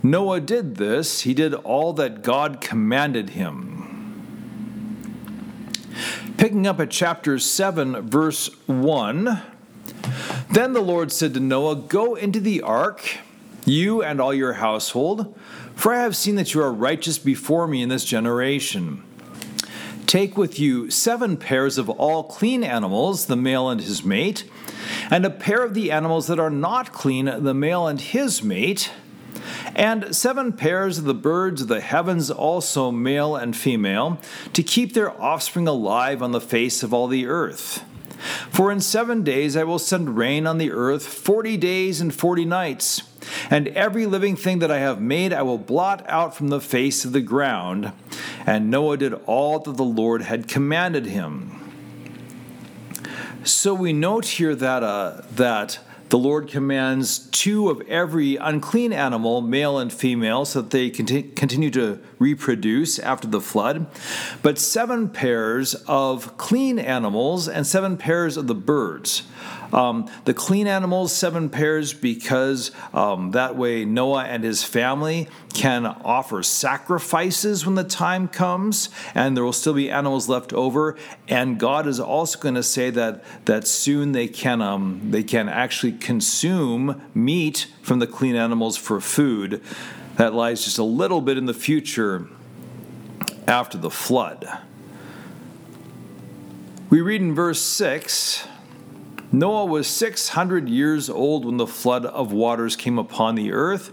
Noah 0.02 0.40
did 0.40 0.76
this, 0.76 1.20
he 1.20 1.32
did 1.32 1.54
all 1.54 1.92
that 1.94 2.22
God 2.22 2.60
commanded 2.60 3.30
him. 3.30 3.77
Picking 6.38 6.68
up 6.68 6.78
at 6.78 6.90
chapter 6.90 7.36
7, 7.40 8.08
verse 8.08 8.48
1. 8.66 9.42
Then 10.52 10.72
the 10.72 10.80
Lord 10.80 11.10
said 11.10 11.34
to 11.34 11.40
Noah, 11.40 11.74
Go 11.74 12.14
into 12.14 12.38
the 12.38 12.62
ark, 12.62 13.18
you 13.64 14.04
and 14.04 14.20
all 14.20 14.32
your 14.32 14.52
household, 14.52 15.36
for 15.74 15.92
I 15.92 16.02
have 16.02 16.14
seen 16.14 16.36
that 16.36 16.54
you 16.54 16.62
are 16.62 16.72
righteous 16.72 17.18
before 17.18 17.66
me 17.66 17.82
in 17.82 17.88
this 17.88 18.04
generation. 18.04 19.02
Take 20.06 20.36
with 20.36 20.60
you 20.60 20.92
seven 20.92 21.36
pairs 21.36 21.76
of 21.76 21.90
all 21.90 22.22
clean 22.22 22.62
animals, 22.62 23.26
the 23.26 23.34
male 23.34 23.68
and 23.68 23.80
his 23.80 24.04
mate, 24.04 24.48
and 25.10 25.26
a 25.26 25.30
pair 25.30 25.64
of 25.64 25.74
the 25.74 25.90
animals 25.90 26.28
that 26.28 26.38
are 26.38 26.50
not 26.50 26.92
clean, 26.92 27.24
the 27.24 27.52
male 27.52 27.88
and 27.88 28.00
his 28.00 28.44
mate 28.44 28.92
and 29.74 30.14
seven 30.14 30.52
pairs 30.52 30.98
of 30.98 31.04
the 31.04 31.14
birds 31.14 31.62
of 31.62 31.68
the 31.68 31.80
heavens, 31.80 32.30
also 32.30 32.90
male 32.90 33.36
and 33.36 33.56
female, 33.56 34.18
to 34.52 34.62
keep 34.62 34.92
their 34.92 35.20
offspring 35.20 35.68
alive 35.68 36.22
on 36.22 36.32
the 36.32 36.40
face 36.40 36.82
of 36.82 36.92
all 36.92 37.06
the 37.06 37.26
earth. 37.26 37.84
For 38.50 38.72
in 38.72 38.80
seven 38.80 39.22
days 39.22 39.56
I 39.56 39.64
will 39.64 39.78
send 39.78 40.16
rain 40.16 40.46
on 40.46 40.58
the 40.58 40.72
earth, 40.72 41.06
forty 41.06 41.56
days 41.56 42.00
and 42.00 42.12
forty 42.12 42.44
nights. 42.44 43.02
And 43.50 43.68
every 43.68 44.06
living 44.06 44.36
thing 44.36 44.58
that 44.58 44.70
I 44.70 44.78
have 44.78 45.00
made 45.00 45.32
I 45.32 45.42
will 45.42 45.58
blot 45.58 46.04
out 46.08 46.34
from 46.34 46.48
the 46.48 46.60
face 46.60 47.04
of 47.04 47.12
the 47.12 47.20
ground. 47.20 47.92
And 48.46 48.70
Noah 48.70 48.96
did 48.96 49.14
all 49.26 49.60
that 49.60 49.76
the 49.76 49.84
Lord 49.84 50.22
had 50.22 50.48
commanded 50.48 51.06
him. 51.06 51.54
So 53.44 53.72
we 53.74 53.92
note 53.92 54.26
here 54.26 54.54
that 54.54 54.82
uh, 54.82 55.22
that 55.32 55.78
the 56.10 56.18
Lord 56.18 56.48
commands 56.48 57.18
two 57.30 57.70
of 57.70 57.80
every 57.82 58.36
unclean 58.36 58.92
animal, 58.92 59.40
male 59.40 59.78
and 59.78 59.92
female, 59.92 60.44
so 60.44 60.62
that 60.62 60.70
they 60.70 60.90
continue 60.90 61.70
to 61.70 62.00
reproduce 62.18 62.98
after 62.98 63.28
the 63.28 63.40
flood, 63.40 63.86
but 64.42 64.58
seven 64.58 65.08
pairs 65.08 65.74
of 65.86 66.36
clean 66.36 66.78
animals 66.78 67.48
and 67.48 67.66
seven 67.66 67.96
pairs 67.96 68.36
of 68.36 68.46
the 68.46 68.54
birds. 68.54 69.22
Um, 69.72 70.10
the 70.24 70.34
clean 70.34 70.66
animals, 70.66 71.12
seven 71.12 71.50
pairs, 71.50 71.92
because 71.92 72.70
um, 72.94 73.32
that 73.32 73.56
way 73.56 73.84
Noah 73.84 74.24
and 74.24 74.42
his 74.42 74.64
family 74.64 75.28
can 75.52 75.86
offer 75.86 76.42
sacrifices 76.42 77.66
when 77.66 77.74
the 77.74 77.84
time 77.84 78.28
comes, 78.28 78.88
and 79.14 79.36
there 79.36 79.44
will 79.44 79.52
still 79.52 79.74
be 79.74 79.90
animals 79.90 80.28
left 80.28 80.52
over. 80.52 80.96
And 81.28 81.58
God 81.58 81.86
is 81.86 82.00
also 82.00 82.38
going 82.38 82.54
to 82.54 82.62
say 82.62 82.90
that 82.90 83.22
that 83.44 83.66
soon 83.66 84.12
they 84.12 84.28
can 84.28 84.62
um, 84.62 85.00
they 85.10 85.22
can 85.22 85.48
actually 85.48 85.92
consume 85.92 87.02
meat 87.14 87.66
from 87.82 87.98
the 87.98 88.06
clean 88.06 88.36
animals 88.36 88.76
for 88.76 89.00
food. 89.00 89.62
That 90.16 90.34
lies 90.34 90.64
just 90.64 90.78
a 90.78 90.84
little 90.84 91.20
bit 91.20 91.38
in 91.38 91.46
the 91.46 91.54
future 91.54 92.26
after 93.46 93.78
the 93.78 93.90
flood. 93.90 94.48
We 96.90 97.02
read 97.02 97.20
in 97.20 97.34
verse 97.34 97.60
6 97.60 98.46
Noah 99.30 99.66
was 99.66 99.86
600 99.86 100.68
years 100.70 101.10
old 101.10 101.44
when 101.44 101.58
the 101.58 101.66
flood 101.66 102.06
of 102.06 102.32
waters 102.32 102.76
came 102.76 102.98
upon 102.98 103.34
the 103.34 103.52
earth. 103.52 103.92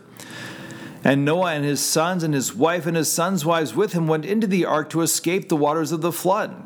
And 1.04 1.26
Noah 1.26 1.54
and 1.54 1.66
his 1.66 1.82
sons 1.82 2.24
and 2.24 2.34
his 2.34 2.56
wife 2.56 2.86
and 2.86 2.96
his 2.96 3.12
sons' 3.12 3.46
wives 3.46 3.76
with 3.76 3.94
him 3.94 4.08
went 4.08 4.26
into 4.26 4.48
the 4.48 4.66
ark 4.66 4.90
to 4.92 5.02
escape 5.02 5.50
the 5.50 5.58
waters 5.58 5.92
of 5.92 6.02
the 6.02 6.12
flood. 6.12 6.64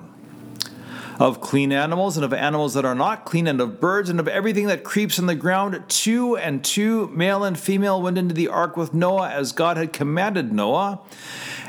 Of 1.19 1.41
clean 1.41 1.73
animals 1.73 2.15
and 2.15 2.23
of 2.23 2.31
animals 2.31 2.75
that 2.75 2.85
are 2.85 2.95
not 2.95 3.25
clean, 3.25 3.47
and 3.47 3.59
of 3.59 3.81
birds 3.81 4.09
and 4.09 4.19
of 4.19 4.29
everything 4.29 4.67
that 4.67 4.85
creeps 4.85 5.19
on 5.19 5.25
the 5.25 5.35
ground, 5.35 5.83
two 5.89 6.37
and 6.37 6.63
two, 6.63 7.07
male 7.07 7.43
and 7.43 7.59
female, 7.59 8.01
went 8.01 8.17
into 8.17 8.33
the 8.33 8.47
ark 8.47 8.77
with 8.77 8.93
Noah 8.93 9.29
as 9.29 9.51
God 9.51 9.75
had 9.75 9.91
commanded 9.91 10.53
Noah. 10.53 11.01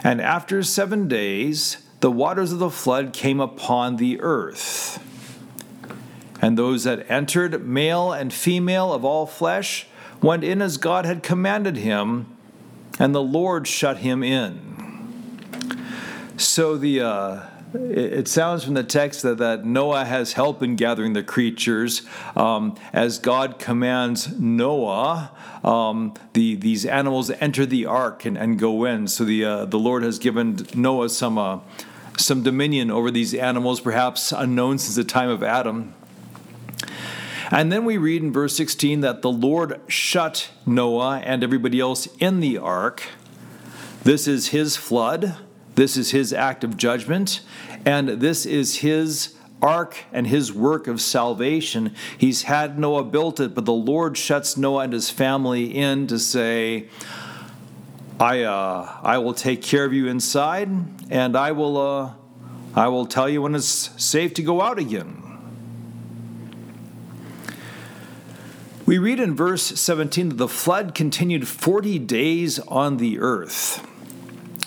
And 0.05 0.21
after 0.21 0.63
seven 0.63 1.09
days, 1.09 1.79
the 1.99 2.13
waters 2.13 2.53
of 2.53 2.61
the 2.61 2.71
flood 2.71 3.13
came 3.13 3.41
upon 3.41 3.97
the 3.97 4.21
earth. 4.21 5.05
And 6.41 6.57
those 6.57 6.85
that 6.85 7.09
entered, 7.11 7.67
male 7.67 8.13
and 8.13 8.33
female 8.33 8.93
of 8.93 9.05
all 9.05 9.27
flesh, 9.27 9.87
went 10.23 10.45
in 10.45 10.63
as 10.63 10.77
God 10.77 11.05
had 11.05 11.23
commanded 11.23 11.77
him, 11.77 12.27
and 12.99 13.15
the 13.15 13.23
Lord 13.23 13.67
shut 13.67 13.99
him 13.99 14.23
in. 14.23 14.71
So 16.37 16.77
the 16.77 17.01
uh, 17.03 17.41
it 17.75 18.27
sounds 18.27 18.65
from 18.65 18.75
the 18.75 18.83
text 18.83 19.23
that, 19.23 19.39
that 19.39 19.65
Noah 19.65 20.05
has 20.05 20.33
help 20.33 20.63
in 20.63 20.77
gathering 20.77 21.13
the 21.13 21.23
creatures 21.23 22.03
um, 22.35 22.77
as 22.93 23.19
God 23.19 23.59
commands 23.59 24.39
Noah. 24.39 25.31
Um, 25.63 26.15
the 26.33 26.57
these 26.57 26.87
animals 26.87 27.31
enter 27.31 27.67
the 27.67 27.87
ark 27.87 28.25
and, 28.25 28.37
and 28.37 28.59
go 28.59 28.85
in. 28.85 29.07
So 29.09 29.25
the 29.25 29.45
uh, 29.45 29.65
the 29.67 29.79
Lord 29.79 30.03
has 30.03 30.19
given 30.19 30.67
Noah 30.75 31.11
some 31.11 31.39
uh, 31.39 31.61
some 32.17 32.43
dominion 32.43 32.91
over 32.91 33.11
these 33.11 33.35
animals, 33.35 33.81
perhaps 33.81 34.33
unknown 34.33 34.79
since 34.79 34.97
the 34.97 35.05
time 35.05 35.29
of 35.29 35.43
Adam. 35.43 35.95
And 37.51 37.73
then 37.73 37.85
we 37.85 37.99
read 37.99 38.23
in 38.23 38.33
verse 38.33 38.57
16 38.57 39.01
that 39.01 39.23
the 39.23 39.31
Lord 39.31 39.81
shut 39.89 40.51
Noah 40.65 41.19
and 41.19 41.43
everybody 41.43 41.81
else 41.81 42.07
in 42.19 42.39
the 42.39 42.59
ark. 42.59 43.03
This 44.05 44.29
is 44.29 44.49
his 44.49 44.77
flood. 44.77 45.37
This 45.75 45.97
is 45.97 46.13
his 46.13 46.33
act 46.33 46.63
of 46.63 46.77
judgment. 46.77 47.41
And 47.85 48.09
this 48.09 48.47
is 48.47 48.77
his 48.77 49.35
ark 49.61 50.05
and 50.13 50.29
his 50.29 50.53
work 50.53 50.87
of 50.87 51.01
salvation. 51.01 51.95
He's 52.17 52.43
had 52.43 52.79
Noah 52.79 53.05
built 53.05 53.41
it, 53.41 53.55
but 53.55 53.65
the 53.65 53.73
Lord 53.73 54.17
shuts 54.17 54.57
Noah 54.57 54.85
and 54.85 54.93
his 54.93 55.11
family 55.11 55.77
in 55.77 56.07
to 56.07 56.19
say, 56.19 56.89
I, 58.21 58.43
uh, 58.43 58.99
I 59.03 59.19
will 59.19 59.35
take 59.35 59.63
care 59.63 59.85
of 59.85 59.93
you 59.93 60.07
inside, 60.07 60.69
and 61.11 61.37
I 61.37 61.53
will, 61.53 61.79
uh, 61.79 62.13
I 62.75 62.89
will 62.89 63.07
tell 63.07 63.29
you 63.29 63.43
when 63.43 63.55
it's 63.55 63.91
safe 64.03 64.35
to 64.35 64.43
go 64.43 64.61
out 64.61 64.79
again. 64.79 65.30
We 68.91 68.99
read 68.99 69.21
in 69.21 69.37
verse 69.37 69.63
17 69.63 70.31
that 70.31 70.35
the 70.35 70.49
flood 70.49 70.97
continued 70.97 71.47
40 71.47 72.01
days 72.01 72.59
on 72.59 72.97
the 72.97 73.21
earth. 73.21 73.87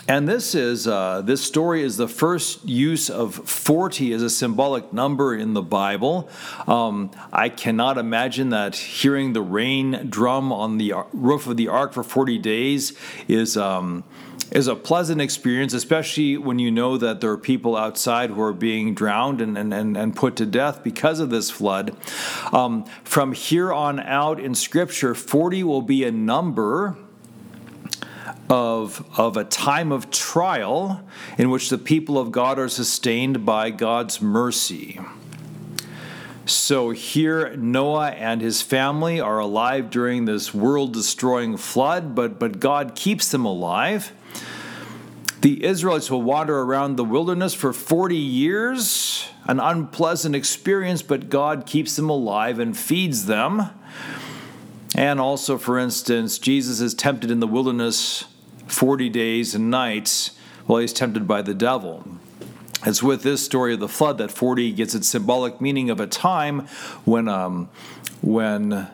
And 0.07 0.29
this 0.29 0.55
is 0.55 0.87
uh, 0.87 1.23
this 1.23 1.43
story 1.43 1.83
is 1.83 1.97
the 1.97 2.07
first 2.07 2.63
use 2.63 3.09
of 3.09 3.35
40 3.35 4.13
as 4.13 4.21
a 4.21 4.29
symbolic 4.29 4.93
number 4.93 5.35
in 5.35 5.53
the 5.53 5.61
Bible. 5.61 6.29
Um, 6.67 7.11
I 7.33 7.49
cannot 7.49 7.97
imagine 7.97 8.47
that 8.51 8.77
hearing 8.77 9.33
the 9.33 9.41
rain 9.41 10.07
drum 10.09 10.53
on 10.53 10.77
the 10.77 10.93
roof 11.11 11.45
of 11.45 11.57
the 11.57 11.67
ark 11.67 11.91
for 11.91 12.01
40 12.01 12.37
days 12.37 12.97
is 13.27 13.57
um, 13.57 14.05
is 14.51 14.67
a 14.67 14.75
pleasant 14.75 15.21
experience, 15.21 15.73
especially 15.73 16.38
when 16.38 16.59
you 16.59 16.71
know 16.71 16.97
that 16.97 17.21
there 17.21 17.31
are 17.31 17.38
people 17.38 17.75
outside 17.75 18.29
who 18.29 18.41
are 18.41 18.53
being 18.53 18.93
drowned 18.93 19.41
and, 19.41 19.57
and, 19.57 19.73
and, 19.73 20.15
put 20.15 20.35
to 20.35 20.45
death 20.45 20.83
because 20.83 21.19
of 21.19 21.29
this 21.29 21.50
flood. 21.50 21.95
Um, 22.51 22.85
from 23.03 23.33
here 23.33 23.73
on 23.73 24.00
out 24.00 24.39
in 24.39 24.53
Scripture, 24.53 25.15
40 25.15 25.63
will 25.63 25.81
be 25.81 26.03
a 26.03 26.12
number 26.12 26.95
of, 28.50 29.05
of 29.17 29.38
a 29.38 29.43
time 29.43 29.91
of 29.91 30.12
trial 30.12 31.03
in 31.38 31.50
which 31.50 31.69
the 31.69 31.77
people 31.77 32.17
of 32.17 32.31
God 32.31 32.59
are 32.59 32.69
sustained 32.69 33.45
by 33.45 33.69
God's 33.71 34.21
mercy. 34.21 35.00
So 36.45 36.89
here, 36.89 37.55
Noah 37.55 38.09
and 38.09 38.41
his 38.41 38.62
family 38.62 39.21
are 39.21 39.39
alive 39.39 39.89
during 39.89 40.25
this 40.25 40.53
world 40.53 40.91
destroying 40.91 41.55
flood, 41.55 42.15
but, 42.15 42.38
but 42.38 42.59
God 42.59 42.95
keeps 42.95 43.31
them 43.31 43.45
alive. 43.45 44.12
The 45.39 45.63
Israelites 45.63 46.12
will 46.12 46.21
wander 46.21 46.59
around 46.59 46.95
the 46.95 47.03
wilderness 47.05 47.53
for 47.53 47.71
40 47.71 48.17
years, 48.17 49.27
an 49.45 49.59
unpleasant 49.59 50.35
experience, 50.35 51.01
but 51.01 51.29
God 51.29 51.65
keeps 51.65 51.95
them 51.95 52.09
alive 52.09 52.59
and 52.59 52.77
feeds 52.77 53.25
them. 53.25 53.69
And 54.95 55.19
also, 55.19 55.57
for 55.57 55.79
instance, 55.79 56.38
Jesus 56.39 56.81
is 56.81 56.93
tempted 56.93 57.31
in 57.31 57.39
the 57.39 57.47
wilderness 57.47 58.25
40 58.67 59.09
days 59.09 59.55
and 59.55 59.69
nights 59.69 60.31
while 60.65 60.79
he's 60.79 60.93
tempted 60.93 61.27
by 61.27 61.41
the 61.41 61.53
devil. 61.53 62.05
It's 62.85 63.01
with 63.01 63.23
this 63.23 63.43
story 63.43 63.73
of 63.73 63.79
the 63.79 63.87
flood 63.87 64.17
that 64.17 64.29
40 64.29 64.73
gets 64.73 64.93
its 64.93 65.07
symbolic 65.07 65.61
meaning 65.61 65.89
of 65.89 66.01
a 66.01 66.07
time 66.07 66.67
when, 67.05 67.29
um, 67.29 67.69
when 68.21 68.89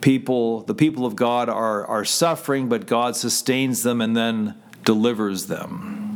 people, 0.00 0.62
the 0.62 0.74
people 0.74 1.04
of 1.04 1.14
God 1.14 1.50
are, 1.50 1.84
are 1.84 2.06
suffering, 2.06 2.70
but 2.70 2.86
God 2.86 3.14
sustains 3.14 3.82
them 3.82 4.00
and 4.00 4.16
then 4.16 4.54
delivers 4.84 5.46
them. 5.46 6.06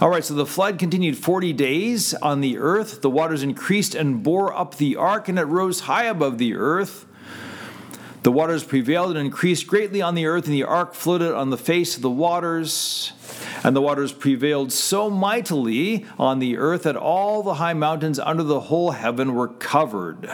All 0.00 0.08
right, 0.08 0.24
so 0.24 0.34
the 0.34 0.46
flood 0.46 0.78
continued 0.78 1.18
40 1.18 1.52
days 1.52 2.14
on 2.14 2.40
the 2.40 2.58
earth. 2.58 3.02
The 3.02 3.10
waters 3.10 3.42
increased 3.42 3.96
and 3.96 4.22
bore 4.22 4.56
up 4.56 4.76
the 4.76 4.94
ark, 4.94 5.28
and 5.28 5.36
it 5.36 5.44
rose 5.44 5.80
high 5.80 6.04
above 6.04 6.38
the 6.38 6.54
earth. 6.54 7.07
The 8.22 8.32
waters 8.32 8.64
prevailed 8.64 9.16
and 9.16 9.26
increased 9.26 9.66
greatly 9.66 10.02
on 10.02 10.14
the 10.14 10.26
earth, 10.26 10.46
and 10.46 10.54
the 10.54 10.64
ark 10.64 10.94
floated 10.94 11.34
on 11.34 11.50
the 11.50 11.56
face 11.56 11.96
of 11.96 12.02
the 12.02 12.10
waters. 12.10 13.12
And 13.62 13.74
the 13.74 13.80
waters 13.80 14.12
prevailed 14.12 14.72
so 14.72 15.08
mightily 15.10 16.06
on 16.18 16.38
the 16.38 16.56
earth 16.56 16.84
that 16.84 16.96
all 16.96 17.42
the 17.42 17.54
high 17.54 17.74
mountains 17.74 18.18
under 18.18 18.42
the 18.42 18.60
whole 18.60 18.92
heaven 18.92 19.34
were 19.34 19.48
covered. 19.48 20.30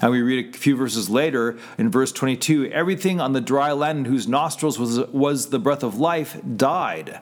And 0.00 0.10
we 0.10 0.22
read 0.22 0.54
a 0.54 0.58
few 0.58 0.76
verses 0.76 1.08
later 1.08 1.56
in 1.78 1.90
verse 1.90 2.12
22 2.12 2.66
everything 2.66 3.20
on 3.20 3.32
the 3.32 3.40
dry 3.40 3.72
land 3.72 4.06
whose 4.06 4.28
nostrils 4.28 4.78
was, 4.78 4.98
was 4.98 5.48
the 5.48 5.58
breath 5.58 5.82
of 5.82 5.98
life 5.98 6.38
died. 6.56 7.20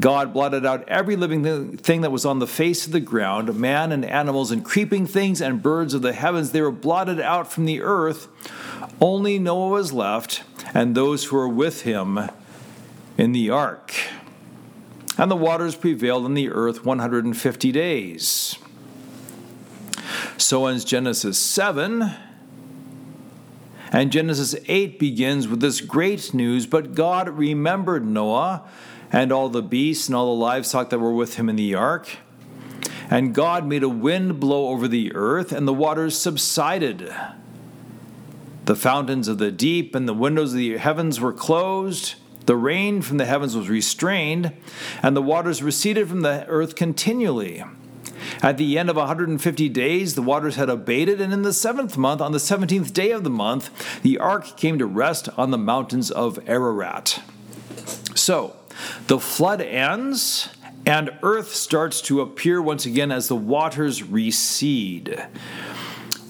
God 0.00 0.32
blotted 0.32 0.66
out 0.66 0.88
every 0.88 1.14
living 1.14 1.76
thing 1.76 2.00
that 2.00 2.10
was 2.10 2.24
on 2.24 2.40
the 2.40 2.46
face 2.46 2.86
of 2.86 2.92
the 2.92 3.00
ground, 3.00 3.54
man 3.54 3.92
and 3.92 4.04
animals 4.04 4.50
and 4.50 4.64
creeping 4.64 5.06
things 5.06 5.40
and 5.40 5.62
birds 5.62 5.94
of 5.94 6.02
the 6.02 6.12
heavens. 6.12 6.50
They 6.50 6.62
were 6.62 6.72
blotted 6.72 7.20
out 7.20 7.50
from 7.50 7.64
the 7.64 7.80
earth. 7.80 8.28
Only 9.00 9.38
Noah 9.38 9.68
was 9.68 9.92
left, 9.92 10.42
and 10.72 10.94
those 10.94 11.26
who 11.26 11.36
were 11.36 11.48
with 11.48 11.82
him 11.82 12.18
in 13.16 13.32
the 13.32 13.50
ark. 13.50 13.94
And 15.16 15.30
the 15.30 15.36
waters 15.36 15.76
prevailed 15.76 16.24
on 16.24 16.34
the 16.34 16.50
earth 16.50 16.84
150 16.84 17.72
days. 17.72 18.58
So 20.36 20.66
ends 20.66 20.84
Genesis 20.84 21.38
7. 21.38 22.10
And 23.92 24.10
Genesis 24.10 24.56
8 24.66 24.98
begins 24.98 25.46
with 25.46 25.60
this 25.60 25.80
great 25.80 26.34
news 26.34 26.66
But 26.66 26.94
God 26.94 27.28
remembered 27.28 28.04
Noah 28.04 28.68
and 29.14 29.30
all 29.30 29.48
the 29.48 29.62
beasts 29.62 30.08
and 30.08 30.16
all 30.16 30.34
the 30.34 30.42
livestock 30.42 30.90
that 30.90 30.98
were 30.98 31.12
with 31.12 31.36
him 31.36 31.48
in 31.48 31.54
the 31.54 31.72
ark. 31.72 32.18
And 33.08 33.32
God 33.32 33.64
made 33.64 33.84
a 33.84 33.88
wind 33.88 34.40
blow 34.40 34.68
over 34.68 34.88
the 34.88 35.14
earth, 35.14 35.52
and 35.52 35.68
the 35.68 35.72
waters 35.72 36.18
subsided. 36.18 37.14
The 38.64 38.74
fountains 38.74 39.28
of 39.28 39.38
the 39.38 39.52
deep 39.52 39.94
and 39.94 40.08
the 40.08 40.14
windows 40.14 40.52
of 40.52 40.58
the 40.58 40.78
heavens 40.78 41.20
were 41.20 41.32
closed. 41.32 42.16
The 42.46 42.56
rain 42.56 43.02
from 43.02 43.18
the 43.18 43.24
heavens 43.24 43.56
was 43.56 43.68
restrained, 43.68 44.52
and 45.00 45.16
the 45.16 45.22
waters 45.22 45.62
receded 45.62 46.08
from 46.08 46.22
the 46.22 46.44
earth 46.48 46.74
continually. 46.74 47.62
At 48.42 48.58
the 48.58 48.76
end 48.76 48.90
of 48.90 48.96
150 48.96 49.68
days, 49.68 50.16
the 50.16 50.22
waters 50.22 50.56
had 50.56 50.68
abated, 50.68 51.20
and 51.20 51.32
in 51.32 51.42
the 51.42 51.52
seventh 51.52 51.96
month, 51.96 52.20
on 52.20 52.32
the 52.32 52.38
17th 52.38 52.92
day 52.92 53.12
of 53.12 53.22
the 53.22 53.30
month, 53.30 54.02
the 54.02 54.18
ark 54.18 54.56
came 54.56 54.76
to 54.80 54.86
rest 54.86 55.28
on 55.36 55.52
the 55.52 55.58
mountains 55.58 56.10
of 56.10 56.40
Ararat. 56.48 57.22
So, 58.16 58.56
the 59.06 59.18
flood 59.18 59.60
ends, 59.60 60.48
and 60.86 61.10
earth 61.22 61.54
starts 61.54 62.00
to 62.02 62.20
appear 62.20 62.60
once 62.60 62.86
again 62.86 63.10
as 63.10 63.28
the 63.28 63.36
waters 63.36 64.02
recede. 64.02 65.26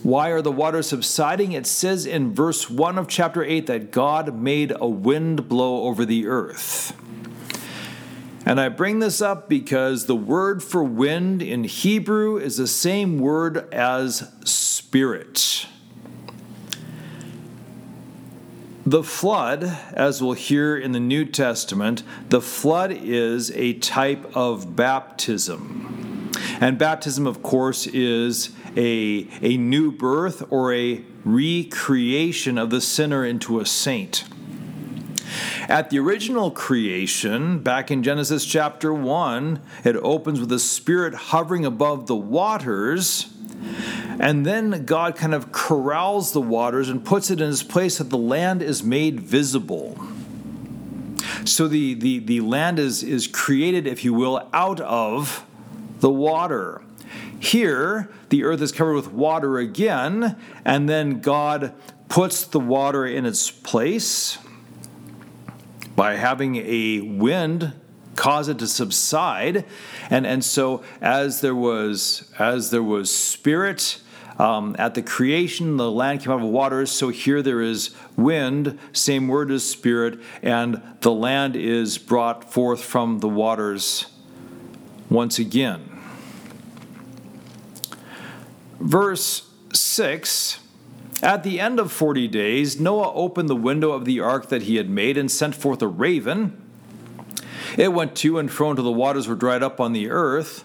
Why 0.03 0.29
are 0.29 0.43
the 0.43 0.53
waters 0.53 0.89
subsiding? 0.89 1.53
It 1.53 1.67
says 1.67 2.05
in 2.05 2.35
verse 2.35 2.69
1 2.69 2.99
of 2.99 3.09
chapter 3.09 3.43
8 3.43 3.67
that 3.69 3.91
God 3.91 4.39
made 4.39 4.73
a 4.79 4.87
wind 4.87 5.49
blow 5.49 5.85
over 5.85 6.05
the 6.05 6.27
earth. 6.27 6.95
And 8.47 8.61
I 8.61 8.69
bring 8.69 8.99
this 8.99 9.23
up 9.23 9.49
because 9.49 10.05
the 10.05 10.15
word 10.15 10.63
for 10.63 10.85
wind 10.85 11.41
in 11.41 11.65
Hebrew 11.65 12.37
is 12.37 12.59
the 12.59 12.67
same 12.67 13.19
word 13.19 13.73
as 13.73 14.31
spirit. 14.45 15.67
The 18.87 19.03
flood, 19.03 19.65
as 19.95 20.23
we'll 20.23 20.35
hear 20.35 20.77
in 20.77 20.93
the 20.93 21.01
New 21.01 21.25
Testament, 21.25 22.03
the 22.29 22.43
flood 22.43 22.93
is 22.93 23.51
a 23.53 23.73
type 23.75 24.37
of 24.37 24.77
baptism. 24.77 26.31
And 26.61 26.77
baptism, 26.77 27.27
of 27.27 27.43
course, 27.43 27.87
is 27.87 28.51
a, 28.77 29.27
a 29.41 29.57
new 29.57 29.91
birth 29.91 30.45
or 30.51 30.75
a 30.75 31.03
recreation 31.25 32.59
of 32.59 32.69
the 32.69 32.83
sinner 32.83 33.25
into 33.25 33.59
a 33.59 33.65
saint. 33.65 34.25
At 35.67 35.89
the 35.89 35.99
original 35.99 36.51
creation, 36.51 37.61
back 37.61 37.91
in 37.91 38.03
Genesis 38.03 38.45
chapter 38.45 38.93
1, 38.93 39.63
it 39.85 39.97
opens 39.97 40.41
with 40.41 40.51
the 40.51 40.59
Spirit 40.59 41.15
hovering 41.15 41.65
above 41.65 42.07
the 42.07 42.17
waters. 42.17 43.34
And 44.19 44.47
then 44.47 44.85
God 44.85 45.17
kind 45.17 45.35
of 45.35 45.53
corrals 45.53 46.33
the 46.33 46.41
waters 46.41 46.89
and 46.89 47.05
puts 47.05 47.31
it 47.31 47.41
in 47.41 47.49
its 47.51 47.63
place 47.63 47.99
that 47.99 48.11
the 48.11 48.19
land 48.19 48.63
is 48.63 48.83
made 48.83 49.21
visible. 49.21 49.99
So 51.45 51.69
the, 51.69 51.95
the, 51.95 52.21
the 52.21 52.41
land 52.41 52.79
is, 52.79 53.03
is 53.03 53.27
created, 53.27 53.87
if 53.87 54.05
you 54.05 54.15
will, 54.15 54.49
out 54.53 54.81
of 54.81 55.45
the 56.01 56.11
water. 56.11 56.83
Here, 57.39 58.11
the 58.31 58.45
earth 58.45 58.63
is 58.63 58.73
covered 58.73 58.95
with 58.95 59.13
water 59.13 59.59
again, 59.59 60.37
and 60.65 60.89
then 60.89 61.21
God 61.21 61.75
puts 62.09 62.45
the 62.45 62.61
water 62.61 63.07
in 63.07 63.27
its 63.27 63.51
place 63.51 64.39
by 65.95 66.15
having 66.15 66.57
a 66.57 67.01
wind 67.01 67.73
cause 68.25 68.49
it 68.49 68.59
to 68.59 68.67
subside. 68.67 69.67
And, 70.09 70.27
and 70.27 70.43
so 70.43 70.83
as 71.03 71.43
there 71.43 71.55
was 71.55 72.33
as 72.39 72.71
there 72.71 72.83
was 72.83 73.15
spirit 73.15 74.01
um, 74.39 74.75
at 74.79 74.95
the 74.95 75.03
creation, 75.03 75.77
the 75.77 75.91
land 75.91 76.23
came 76.23 76.33
out 76.33 76.41
of 76.41 76.49
waters. 76.49 76.91
So 76.91 77.11
here 77.11 77.43
there 77.43 77.61
is 77.61 77.95
wind, 78.17 78.79
same 78.95 79.29
word 79.29 79.51
as 79.51 79.69
spirit, 79.69 80.19
and 80.43 80.81
the 81.03 81.13
land 81.13 81.55
is 81.55 81.99
brought 81.99 82.51
forth 82.51 82.83
from 82.83 83.21
the 83.21 83.29
waters 83.29 84.07
once 85.11 85.39
again. 85.39 85.83
Verse 88.81 89.51
6 89.75 90.61
At 91.23 91.43
the 91.43 91.61
end 91.61 91.79
of 91.79 91.93
40 91.93 92.27
days, 92.29 92.81
Noah 92.81 93.13
opened 93.13 93.51
the 93.51 93.55
window 93.55 93.93
of 93.93 94.07
the 94.07 94.21
ark 94.21 94.49
that 94.49 94.63
he 94.63 94.77
had 94.77 94.89
made 94.89 95.19
and 95.19 95.31
sent 95.31 95.55
forth 95.55 95.83
a 95.83 95.87
raven. 95.87 96.64
It 97.77 97.93
went 97.93 98.15
to 98.17 98.39
and 98.39 98.51
fro 98.51 98.71
until 98.71 98.85
the 98.85 98.93
waters 98.93 99.27
were 99.27 99.35
dried 99.35 99.63
up 99.63 99.81
on 99.81 99.93
the 99.93 100.11
earth. 100.11 100.65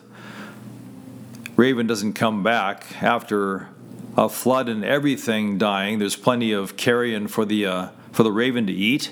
Raven 1.56 1.88
doesn't 1.88 2.14
come 2.14 2.44
back 2.44 3.02
after 3.02 3.70
a 4.16 4.30
flood 4.30 4.70
and 4.70 4.86
everything 4.86 5.58
dying. 5.58 6.00
There's 6.00 6.16
plenty 6.16 6.52
of 6.52 6.78
carrion 6.78 7.28
for 7.28 7.46
the 7.46 7.66
uh, 7.66 7.88
for 8.12 8.24
the 8.24 8.32
raven 8.32 8.68
to 8.68 8.74
eat. 8.74 9.12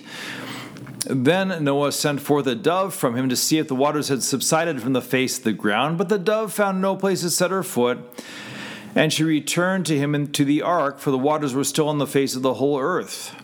Then 1.06 1.64
Noah 1.64 1.92
sent 1.92 2.22
forth 2.22 2.48
a 2.48 2.56
dove 2.56 2.94
from 2.94 3.16
him 3.16 3.30
to 3.30 3.36
see 3.36 3.58
if 3.58 3.68
the 3.68 3.76
waters 3.76 4.10
had 4.10 4.24
subsided 4.24 4.82
from 4.82 4.94
the 4.94 5.02
face 5.02 5.38
of 5.38 5.46
the 5.46 5.54
ground, 5.54 5.98
but 5.98 6.10
the 6.10 6.20
dove 6.20 6.52
found 6.52 6.82
no 6.82 6.96
place 6.96 7.22
to 7.22 7.30
set 7.30 7.52
her 7.52 7.64
foot. 7.64 8.00
And 8.94 9.14
she 9.14 9.24
returned 9.24 9.86
to 9.86 9.98
him 9.98 10.14
into 10.14 10.44
the 10.44 10.62
ark, 10.62 11.00
for 11.00 11.12
the 11.12 11.18
waters 11.18 11.54
were 11.54 11.64
still 11.64 11.88
on 11.88 11.98
the 11.98 12.08
face 12.08 12.36
of 12.36 12.42
the 12.42 12.56
whole 12.56 12.80
earth. 12.80 13.36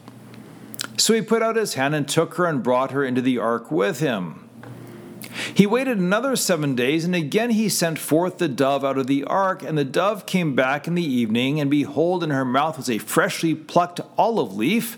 So 0.97 1.13
he 1.13 1.21
put 1.21 1.41
out 1.41 1.55
his 1.55 1.75
hand 1.75 1.95
and 1.95 2.07
took 2.07 2.35
her 2.35 2.45
and 2.45 2.63
brought 2.63 2.91
her 2.91 3.03
into 3.03 3.21
the 3.21 3.37
ark 3.37 3.71
with 3.71 3.99
him. 3.99 4.42
He 5.53 5.65
waited 5.65 5.97
another 5.97 6.35
seven 6.35 6.75
days, 6.75 7.05
and 7.05 7.15
again 7.15 7.51
he 7.51 7.69
sent 7.69 7.99
forth 7.99 8.37
the 8.37 8.47
dove 8.47 8.83
out 8.85 8.97
of 8.97 9.07
the 9.07 9.23
ark. 9.23 9.63
And 9.63 9.77
the 9.77 9.83
dove 9.83 10.25
came 10.25 10.55
back 10.55 10.87
in 10.87 10.95
the 10.95 11.03
evening, 11.03 11.59
and 11.59 11.69
behold, 11.69 12.23
in 12.23 12.29
her 12.29 12.45
mouth 12.45 12.77
was 12.77 12.89
a 12.89 12.97
freshly 12.97 13.55
plucked 13.55 13.99
olive 14.17 14.55
leaf. 14.55 14.97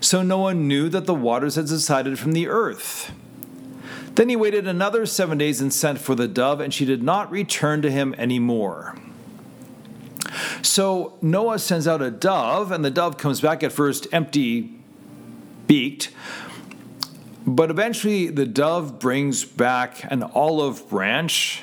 So 0.00 0.22
Noah 0.22 0.54
knew 0.54 0.88
that 0.90 1.06
the 1.06 1.14
waters 1.14 1.54
had 1.54 1.68
subsided 1.68 2.18
from 2.18 2.32
the 2.32 2.48
earth. 2.48 3.12
Then 4.14 4.28
he 4.28 4.36
waited 4.36 4.68
another 4.68 5.06
seven 5.06 5.38
days 5.38 5.60
and 5.60 5.72
sent 5.72 5.98
for 5.98 6.14
the 6.14 6.28
dove, 6.28 6.60
and 6.60 6.72
she 6.72 6.84
did 6.84 7.02
not 7.02 7.30
return 7.30 7.82
to 7.82 7.90
him 7.90 8.14
any 8.16 8.38
more. 8.38 8.96
So 10.62 11.18
Noah 11.20 11.58
sends 11.58 11.88
out 11.88 12.02
a 12.02 12.10
dove, 12.10 12.70
and 12.70 12.84
the 12.84 12.90
dove 12.90 13.16
comes 13.16 13.40
back 13.40 13.62
at 13.62 13.72
first 13.72 14.06
empty 14.12 14.74
beaked, 15.66 16.10
but 17.46 17.70
eventually, 17.70 18.28
the 18.28 18.46
dove 18.46 18.98
brings 18.98 19.44
back 19.44 20.10
an 20.10 20.22
olive 20.22 20.88
branch 20.88 21.62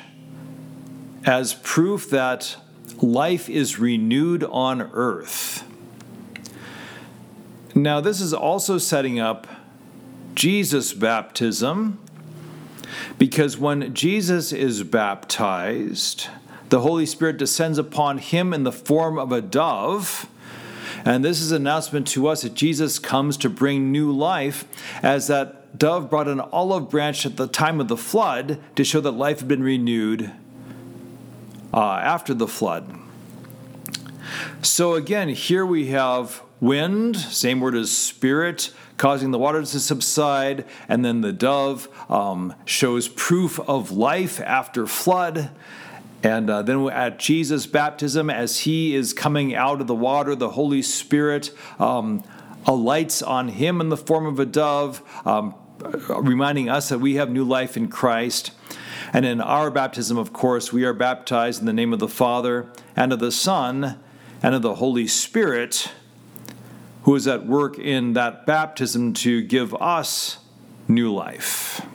as 1.25 1.53
proof 1.55 2.09
that 2.09 2.55
life 3.01 3.49
is 3.49 3.79
renewed 3.79 4.43
on 4.43 4.81
earth. 4.81 5.63
Now, 7.73 8.01
this 8.01 8.21
is 8.21 8.33
also 8.33 8.77
setting 8.77 9.19
up 9.19 9.47
Jesus' 10.35 10.93
baptism 10.93 11.99
because 13.17 13.57
when 13.57 13.93
Jesus 13.93 14.51
is 14.51 14.83
baptized, 14.83 16.27
the 16.69 16.81
Holy 16.81 17.05
Spirit 17.05 17.37
descends 17.37 17.77
upon 17.77 18.17
him 18.17 18.53
in 18.53 18.63
the 18.63 18.71
form 18.71 19.17
of 19.17 19.31
a 19.31 19.41
dove. 19.41 20.27
And 21.05 21.23
this 21.23 21.41
is 21.41 21.51
an 21.51 21.63
announcement 21.63 22.07
to 22.09 22.27
us 22.27 22.43
that 22.43 22.53
Jesus 22.53 22.99
comes 22.99 23.37
to 23.37 23.49
bring 23.49 23.91
new 23.91 24.11
life 24.11 24.65
as 25.01 25.27
that 25.27 25.60
dove 25.77 26.09
brought 26.09 26.27
an 26.27 26.39
olive 26.39 26.89
branch 26.89 27.25
at 27.25 27.37
the 27.37 27.47
time 27.47 27.79
of 27.79 27.87
the 27.87 27.97
flood 27.97 28.59
to 28.75 28.83
show 28.83 29.01
that 29.01 29.11
life 29.11 29.39
had 29.39 29.47
been 29.47 29.63
renewed 29.63 30.31
uh, 31.73 31.93
after 31.93 32.33
the 32.33 32.47
flood. 32.47 32.97
So 34.61 34.93
again, 34.93 35.29
here 35.29 35.65
we 35.65 35.87
have 35.87 36.41
wind, 36.59 37.17
same 37.17 37.59
word 37.59 37.75
as 37.75 37.91
spirit, 37.91 38.71
causing 38.97 39.31
the 39.31 39.39
waters 39.39 39.71
to 39.71 39.79
subside, 39.79 40.65
and 40.87 41.03
then 41.03 41.21
the 41.21 41.33
dove 41.33 41.89
um, 42.09 42.53
shows 42.65 43.07
proof 43.07 43.59
of 43.61 43.91
life 43.91 44.39
after 44.41 44.85
flood. 44.85 45.49
And 46.23 46.51
uh, 46.51 46.61
then 46.61 46.87
at 46.89 47.17
Jesus' 47.17 47.65
baptism, 47.65 48.29
as 48.29 48.59
he 48.59 48.93
is 48.93 49.11
coming 49.11 49.55
out 49.55 49.81
of 49.81 49.87
the 49.87 49.95
water, 49.95 50.35
the 50.35 50.49
Holy 50.49 50.83
Spirit 50.83 51.49
um, 51.79 52.23
alights 52.65 53.21
on 53.21 53.49
him 53.49 53.81
in 53.81 53.89
the 53.89 53.97
form 53.97 54.25
of 54.25 54.39
a 54.39 54.45
dove, 54.45 55.01
um, 55.25 55.55
reminding 56.09 56.69
us 56.69 56.89
that 56.89 56.99
we 56.99 57.15
have 57.15 57.31
new 57.31 57.43
life 57.43 57.75
in 57.75 57.87
Christ. 57.87 58.51
And 59.13 59.25
in 59.25 59.41
our 59.41 59.71
baptism, 59.71 60.17
of 60.17 60.31
course, 60.31 60.71
we 60.71 60.85
are 60.85 60.93
baptized 60.93 61.59
in 61.59 61.65
the 61.65 61.73
name 61.73 61.91
of 61.91 61.99
the 61.99 62.07
Father 62.07 62.71
and 62.95 63.11
of 63.11 63.19
the 63.19 63.31
Son 63.31 63.99
and 64.43 64.55
of 64.55 64.61
the 64.61 64.75
Holy 64.75 65.07
Spirit, 65.07 65.91
who 67.03 67.15
is 67.15 67.27
at 67.27 67.45
work 67.45 67.77
in 67.79 68.13
that 68.13 68.45
baptism 68.45 69.13
to 69.13 69.41
give 69.41 69.73
us 69.75 70.37
new 70.87 71.11
life. 71.13 71.85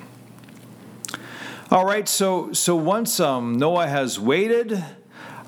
All 1.71 1.85
right, 1.85 2.09
so 2.09 2.53
so 2.53 2.77
once 2.77 3.19
um, 3.19 3.59
Noah 3.59 3.89
has 3.89 4.21
waited, 4.21 4.85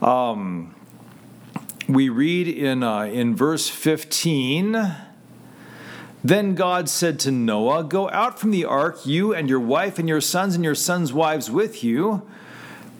um, 0.00 0.74
we 1.88 2.08
read 2.08 2.48
in 2.48 2.82
uh, 2.82 3.02
in 3.02 3.36
verse 3.36 3.68
fifteen. 3.68 4.94
Then 6.28 6.54
God 6.54 6.90
said 6.90 7.18
to 7.20 7.30
Noah, 7.30 7.82
Go 7.82 8.10
out 8.10 8.38
from 8.38 8.50
the 8.50 8.66
ark, 8.66 9.06
you 9.06 9.34
and 9.34 9.48
your 9.48 9.60
wife 9.60 9.98
and 9.98 10.06
your 10.06 10.20
sons 10.20 10.54
and 10.54 10.62
your 10.62 10.74
sons' 10.74 11.10
wives 11.10 11.50
with 11.50 11.82
you. 11.82 12.20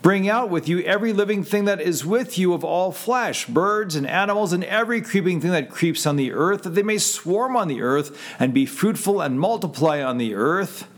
Bring 0.00 0.30
out 0.30 0.48
with 0.48 0.66
you 0.66 0.80
every 0.80 1.12
living 1.12 1.44
thing 1.44 1.66
that 1.66 1.78
is 1.78 2.06
with 2.06 2.38
you 2.38 2.54
of 2.54 2.64
all 2.64 2.90
flesh, 2.90 3.44
birds 3.44 3.96
and 3.96 4.06
animals, 4.06 4.54
and 4.54 4.64
every 4.64 5.02
creeping 5.02 5.42
thing 5.42 5.50
that 5.50 5.68
creeps 5.68 6.06
on 6.06 6.16
the 6.16 6.32
earth, 6.32 6.62
that 6.62 6.70
they 6.70 6.82
may 6.82 6.96
swarm 6.96 7.54
on 7.54 7.68
the 7.68 7.82
earth 7.82 8.18
and 8.38 8.54
be 8.54 8.64
fruitful 8.64 9.20
and 9.20 9.38
multiply 9.38 10.02
on 10.02 10.16
the 10.16 10.34
earth. 10.34 10.88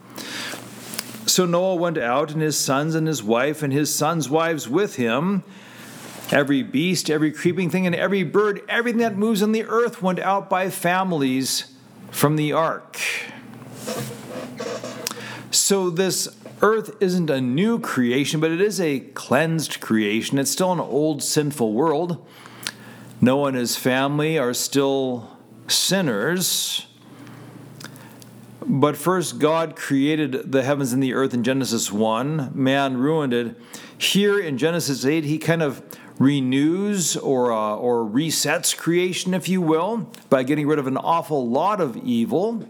So 1.27 1.47
Noah 1.47 1.75
went 1.75 1.99
out, 1.99 2.31
and 2.31 2.41
his 2.41 2.57
sons 2.57 2.95
and 2.95 3.09
his 3.09 3.25
wife 3.25 3.61
and 3.61 3.73
his 3.73 3.93
sons' 3.93 4.31
wives 4.31 4.69
with 4.69 4.95
him. 4.95 5.43
Every 6.31 6.63
beast, 6.63 7.11
every 7.11 7.33
creeping 7.33 7.71
thing, 7.71 7.87
and 7.87 7.97
every 7.97 8.23
bird, 8.23 8.61
everything 8.69 9.01
that 9.01 9.17
moves 9.17 9.43
on 9.43 9.51
the 9.51 9.65
earth 9.65 10.01
went 10.01 10.21
out 10.21 10.49
by 10.49 10.71
families 10.71 11.71
from 12.11 12.37
the 12.37 12.53
ark. 12.53 13.01
So, 15.51 15.91
this 15.91 16.29
earth 16.63 16.97
isn't 17.01 17.31
a 17.31 17.41
new 17.41 17.79
creation, 17.79 18.41
but 18.41 18.51
it 18.51 18.61
is 18.61 18.81
a 18.81 19.01
cleansed 19.01 19.81
creation. 19.81 20.39
It's 20.39 20.51
still 20.51 20.73
an 20.73 20.81
old 20.81 21.23
sinful 21.23 21.73
world. 21.73 22.25
Noah 23.21 23.49
and 23.49 23.57
his 23.57 23.77
family 23.77 24.39
are 24.39 24.55
still 24.55 25.37
sinners. 25.67 26.87
But 28.65 28.97
first, 28.97 29.39
God 29.39 29.75
created 29.75 30.53
the 30.53 30.63
heavens 30.63 30.93
and 30.93 31.03
the 31.03 31.15
earth 31.15 31.35
in 31.35 31.43
Genesis 31.43 31.91
1. 31.91 32.53
Man 32.55 32.97
ruined 32.97 33.33
it. 33.33 33.61
Here 33.97 34.39
in 34.39 34.59
Genesis 34.59 35.05
8, 35.05 35.25
he 35.25 35.39
kind 35.39 35.63
of 35.63 35.83
renews 36.21 37.17
or, 37.17 37.51
uh, 37.51 37.75
or 37.75 38.05
resets 38.05 38.77
creation, 38.77 39.33
if 39.33 39.49
you 39.49 39.61
will, 39.61 40.09
by 40.29 40.43
getting 40.43 40.69
rid 40.69 40.79
of 40.79 40.87
an 40.87 40.99
awful 40.99 41.49
lot 41.49 41.81
of 41.81 41.97
evil. 41.97 42.69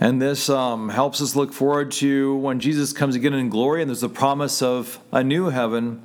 And 0.00 0.20
this 0.20 0.48
um, 0.48 0.88
helps 0.88 1.20
us 1.20 1.36
look 1.36 1.52
forward 1.52 1.92
to 1.92 2.34
when 2.36 2.60
Jesus 2.60 2.94
comes 2.94 3.14
again 3.14 3.34
in 3.34 3.50
glory, 3.50 3.82
and 3.82 3.90
there's 3.90 4.02
a 4.02 4.08
promise 4.08 4.62
of 4.62 4.98
a 5.12 5.22
new 5.22 5.50
heaven 5.50 6.02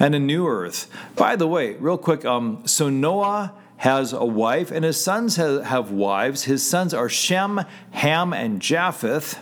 and 0.00 0.14
a 0.14 0.18
new 0.18 0.48
earth. 0.48 0.90
By 1.14 1.36
the 1.36 1.46
way, 1.46 1.74
real 1.74 1.98
quick, 1.98 2.24
um, 2.24 2.62
so 2.64 2.88
Noah 2.88 3.52
has 3.76 4.14
a 4.14 4.24
wife, 4.24 4.70
and 4.70 4.86
his 4.86 4.98
sons 4.98 5.36
have, 5.36 5.64
have 5.64 5.90
wives. 5.92 6.44
His 6.44 6.64
sons 6.64 6.94
are 6.94 7.10
Shem, 7.10 7.60
Ham, 7.90 8.32
and 8.32 8.60
Japheth. 8.62 9.38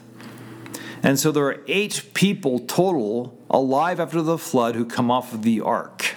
And 1.05 1.21
so 1.21 1.31
there 1.31 1.45
are 1.45 1.63
eight 1.69 2.11
people 2.15 2.59
total 2.59 3.36
alive 3.51 4.01
after 4.01 4.23
the 4.23 4.39
flood 4.39 4.75
who 4.75 4.85
come 4.85 5.11
off 5.11 5.33
of 5.33 5.43
the 5.43 5.61
ark. 5.61 6.15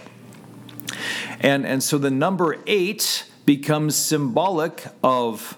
And, 1.39 1.65
and 1.65 1.81
so 1.81 1.97
the 1.97 2.11
number 2.11 2.57
eight 2.67 3.25
becomes 3.45 3.95
symbolic 3.95 4.85
of 5.03 5.57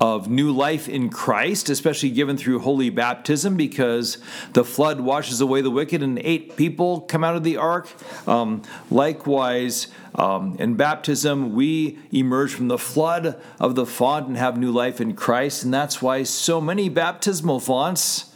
of 0.00 0.28
new 0.28 0.52
life 0.52 0.88
in 0.88 1.10
Christ, 1.10 1.68
especially 1.68 2.10
given 2.10 2.36
through 2.36 2.60
holy 2.60 2.90
baptism, 2.90 3.56
because 3.56 4.18
the 4.52 4.64
flood 4.64 5.00
washes 5.00 5.40
away 5.40 5.60
the 5.60 5.70
wicked 5.70 6.02
and 6.02 6.18
eight 6.20 6.56
people 6.56 7.00
come 7.02 7.24
out 7.24 7.36
of 7.36 7.42
the 7.42 7.56
ark. 7.56 7.88
Um, 8.26 8.62
likewise, 8.90 9.88
um, 10.14 10.56
in 10.58 10.74
baptism, 10.74 11.54
we 11.54 11.98
emerge 12.12 12.54
from 12.54 12.68
the 12.68 12.78
flood 12.78 13.40
of 13.58 13.74
the 13.74 13.86
font 13.86 14.28
and 14.28 14.36
have 14.36 14.56
new 14.56 14.70
life 14.70 15.00
in 15.00 15.14
Christ, 15.14 15.64
and 15.64 15.74
that's 15.74 16.00
why 16.00 16.22
so 16.22 16.60
many 16.60 16.88
baptismal 16.88 17.60
fonts 17.60 18.27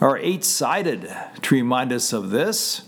are 0.00 0.16
eight 0.18 0.44
sided 0.44 1.12
to 1.42 1.54
remind 1.54 1.92
us 1.92 2.12
of 2.12 2.30
this. 2.30 2.82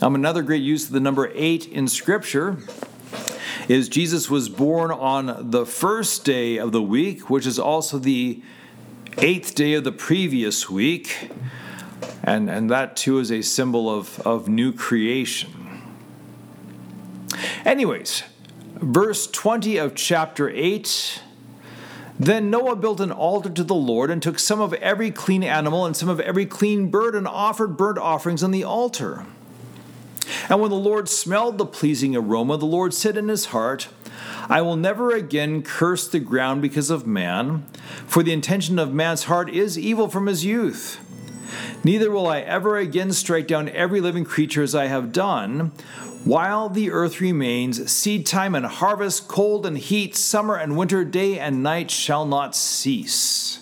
Um, 0.00 0.14
another 0.14 0.42
great 0.42 0.62
use 0.62 0.86
of 0.86 0.92
the 0.92 1.00
number 1.00 1.30
eight 1.34 1.66
in 1.66 1.88
Scripture 1.88 2.58
is 3.68 3.88
Jesus 3.88 4.30
was 4.30 4.48
born 4.48 4.90
on 4.90 5.50
the 5.50 5.64
first 5.64 6.24
day 6.24 6.58
of 6.58 6.72
the 6.72 6.82
week, 6.82 7.30
which 7.30 7.46
is 7.46 7.58
also 7.58 7.98
the 7.98 8.42
eighth 9.18 9.54
day 9.54 9.74
of 9.74 9.84
the 9.84 9.92
previous 9.92 10.68
week, 10.68 11.30
and, 12.22 12.50
and 12.50 12.70
that 12.70 12.96
too 12.96 13.18
is 13.18 13.30
a 13.30 13.42
symbol 13.42 13.88
of, 13.90 14.20
of 14.26 14.48
new 14.48 14.72
creation. 14.72 15.50
Anyways, 17.64 18.24
verse 18.74 19.26
20 19.26 19.76
of 19.76 19.94
chapter 19.94 20.50
8 20.50 21.22
then 22.18 22.50
Noah 22.50 22.76
built 22.76 23.00
an 23.00 23.10
altar 23.10 23.50
to 23.50 23.64
the 23.64 23.74
Lord 23.74 24.10
and 24.10 24.22
took 24.22 24.38
some 24.38 24.60
of 24.60 24.72
every 24.74 25.10
clean 25.10 25.42
animal 25.42 25.84
and 25.84 25.96
some 25.96 26.08
of 26.08 26.20
every 26.20 26.46
clean 26.46 26.88
bird 26.88 27.14
and 27.14 27.26
offered 27.26 27.76
burnt 27.76 27.98
offerings 27.98 28.42
on 28.42 28.52
the 28.52 28.64
altar. 28.64 29.26
And 30.48 30.60
when 30.60 30.70
the 30.70 30.76
Lord 30.76 31.08
smelled 31.08 31.58
the 31.58 31.66
pleasing 31.66 32.14
aroma, 32.14 32.56
the 32.56 32.66
Lord 32.66 32.94
said 32.94 33.16
in 33.16 33.28
his 33.28 33.46
heart, 33.46 33.88
I 34.48 34.62
will 34.62 34.76
never 34.76 35.10
again 35.10 35.62
curse 35.62 36.06
the 36.06 36.20
ground 36.20 36.62
because 36.62 36.90
of 36.90 37.06
man, 37.06 37.64
for 38.06 38.22
the 38.22 38.32
intention 38.32 38.78
of 38.78 38.92
man's 38.92 39.24
heart 39.24 39.50
is 39.50 39.78
evil 39.78 40.08
from 40.08 40.26
his 40.26 40.44
youth. 40.44 41.00
Neither 41.82 42.10
will 42.10 42.26
I 42.26 42.40
ever 42.40 42.76
again 42.76 43.12
strike 43.12 43.46
down 43.46 43.68
every 43.70 44.00
living 44.00 44.24
creature 44.24 44.62
as 44.62 44.74
I 44.74 44.86
have 44.86 45.12
done, 45.12 45.72
while 46.24 46.70
the 46.70 46.90
earth 46.90 47.20
remains, 47.20 47.90
seed 47.92 48.24
time 48.24 48.54
and 48.54 48.64
harvest, 48.64 49.28
cold 49.28 49.66
and 49.66 49.76
heat, 49.76 50.16
summer 50.16 50.56
and 50.56 50.76
winter, 50.76 51.04
day 51.04 51.38
and 51.38 51.62
night 51.62 51.90
shall 51.90 52.24
not 52.24 52.56
cease. 52.56 53.60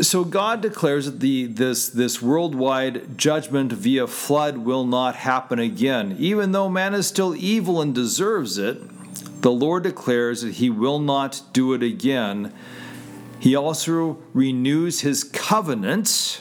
So 0.00 0.24
God 0.24 0.60
declares 0.60 1.06
that 1.06 1.20
the, 1.20 1.46
this, 1.46 1.88
this 1.88 2.20
worldwide 2.20 3.16
judgment 3.16 3.72
via 3.72 4.06
flood 4.06 4.58
will 4.58 4.84
not 4.84 5.16
happen 5.16 5.58
again. 5.58 6.16
Even 6.18 6.52
though 6.52 6.68
man 6.68 6.94
is 6.94 7.06
still 7.06 7.34
evil 7.34 7.80
and 7.80 7.94
deserves 7.94 8.58
it, 8.58 8.78
the 9.42 9.50
Lord 9.52 9.84
declares 9.84 10.42
that 10.42 10.54
he 10.54 10.68
will 10.68 10.98
not 10.98 11.42
do 11.52 11.72
it 11.72 11.82
again. 11.82 12.52
He 13.38 13.54
also 13.54 14.18
renews 14.34 15.00
his 15.00 15.24
covenant 15.24 16.40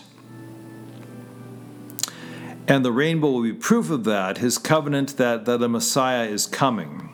and 2.67 2.83
the 2.83 2.91
rainbow 2.91 3.31
will 3.31 3.43
be 3.43 3.53
proof 3.53 3.89
of 3.89 4.03
that, 4.05 4.39
his 4.39 4.57
covenant 4.57 5.17
that, 5.17 5.45
that 5.45 5.61
a 5.61 5.69
Messiah 5.69 6.25
is 6.25 6.47
coming. 6.47 7.09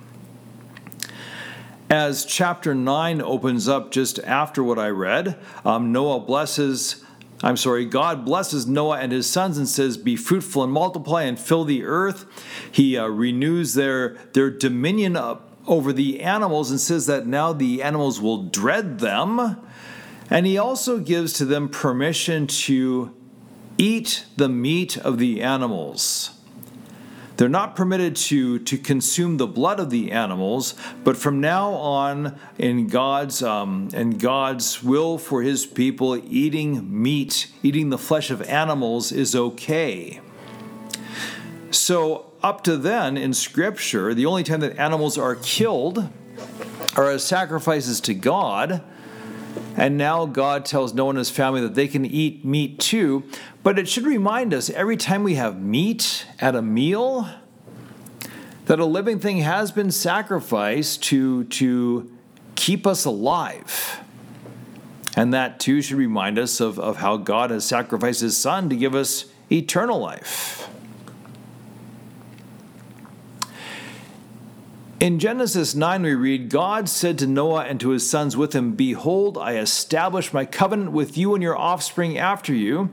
As 1.90 2.24
chapter 2.24 2.74
9 2.74 3.22
opens 3.22 3.68
up 3.68 3.92
just 3.92 4.18
after 4.20 4.64
what 4.64 4.80
I 4.80 4.88
read, 4.88 5.38
um, 5.66 5.92
Noah 5.92 6.22
blesses, 6.22 7.04
I'm 7.44 7.58
sorry, 7.58 7.86
God 7.86 8.24
blesses 8.24 8.66
Noah 8.66 9.00
and 9.00 9.12
his 9.12 9.30
sons 9.30 9.58
and 9.58 9.68
says, 9.68 9.98
Be 9.98 10.16
fruitful 10.16 10.64
and 10.64 10.72
multiply 10.72 11.24
and 11.24 11.38
fill 11.38 11.66
the 11.66 11.84
earth. 11.84 12.26
He 12.72 12.98
uh, 12.98 13.08
renews 13.08 13.74
their, 13.74 14.18
their 14.32 14.50
dominion 14.50 15.18
over 15.68 15.92
the 15.92 16.22
animals 16.22 16.72
and 16.72 16.80
says 16.80 17.08
that 17.08 17.28
now 17.28 17.52
the 17.52 17.84
animals 17.84 18.22
will 18.22 18.44
dread 18.44 19.00
them. 19.00 19.58
And 20.30 20.46
he 20.46 20.58
also 20.58 21.00
gives 21.00 21.34
to 21.34 21.46
them 21.46 21.68
permission 21.68 22.48
to 22.48 23.14
eat 23.82 24.26
the 24.38 24.48
meat 24.48 24.96
of 24.96 25.18
the 25.18 25.42
animals. 25.42 26.32
They're 27.38 27.50
not 27.50 27.76
permitted 27.76 28.16
to, 28.18 28.60
to 28.60 28.78
consume 28.78 29.38
the 29.38 29.48
blood 29.48 29.80
of 29.80 29.90
the 29.90 30.12
animals, 30.12 30.76
but 31.04 31.18
from 31.18 31.42
now 31.42 31.72
on, 31.72 32.40
in 32.60 32.86
God's 32.86 33.42
um, 33.42 33.90
in 33.94 34.20
God's 34.20 34.84
will 34.84 35.18
for 35.18 35.42
His 35.42 35.66
people, 35.66 36.16
eating 36.32 37.02
meat, 37.02 37.48
eating 37.64 37.90
the 37.90 37.98
flesh 37.98 38.30
of 38.30 38.44
animals 38.44 39.12
is 39.12 39.36
okay. 39.36 40.20
So 41.72 42.32
up 42.44 42.64
to 42.66 42.78
then 42.78 43.18
in 43.18 43.34
Scripture, 43.34 44.14
the 44.14 44.28
only 44.28 44.44
time 44.44 44.60
that 44.60 44.78
animals 44.78 45.18
are 45.18 45.36
killed 45.36 46.08
are 46.96 47.10
as 47.10 47.24
sacrifices 47.24 48.00
to 48.02 48.14
God. 48.14 48.84
And 49.76 49.98
now 49.98 50.26
God 50.26 50.66
tells 50.66 50.94
Noah 50.94 51.10
and 51.10 51.18
his 51.18 51.30
family 51.30 51.62
that 51.62 51.76
they 51.76 51.88
can 51.88 52.06
eat 52.06 52.44
meat 52.44 52.80
too. 52.80 53.24
But 53.64 53.80
it 53.80 53.88
should 53.88 54.06
remind 54.06 54.54
us 54.54 54.70
every 54.70 54.98
time 54.98 55.24
we 55.24 55.36
have 55.36 55.62
meat 55.62 56.26
at 56.40 56.56
a 56.56 56.62
meal 56.62 57.30
that 58.66 58.80
a 58.80 58.86
living 58.86 59.20
thing 59.20 59.40
has 59.40 59.72
been 59.72 59.92
sacrificed 59.92 61.04
to, 61.04 61.46
to 61.46 62.12
keep 62.56 62.86
us 62.86 63.06
alive. 63.06 64.00
And 65.16 65.34
that 65.34 65.60
too 65.60 65.82
should 65.82 65.98
remind 65.98 66.40
us 66.40 66.60
of, 66.60 66.80
of 66.80 66.98
how 66.98 67.18
God 67.18 67.52
has 67.52 67.66
sacrificed 67.66 68.22
his 68.22 68.38
son 68.38 68.70
to 68.70 68.76
give 68.76 68.96
us 68.96 69.26
eternal 69.52 70.00
life. 70.00 70.70
In 75.02 75.18
Genesis 75.18 75.74
9, 75.74 76.04
we 76.04 76.14
read 76.14 76.52
God 76.52 76.88
said 76.88 77.18
to 77.18 77.26
Noah 77.26 77.64
and 77.64 77.80
to 77.80 77.90
his 77.90 78.08
sons 78.08 78.38
with 78.38 78.54
him, 78.54 78.74
Behold, 78.74 79.36
I 79.36 79.56
establish 79.56 80.32
my 80.32 80.46
covenant 80.46 80.92
with 80.92 81.18
you 81.18 81.34
and 81.34 81.42
your 81.42 81.58
offspring 81.58 82.20
after 82.20 82.54
you, 82.54 82.92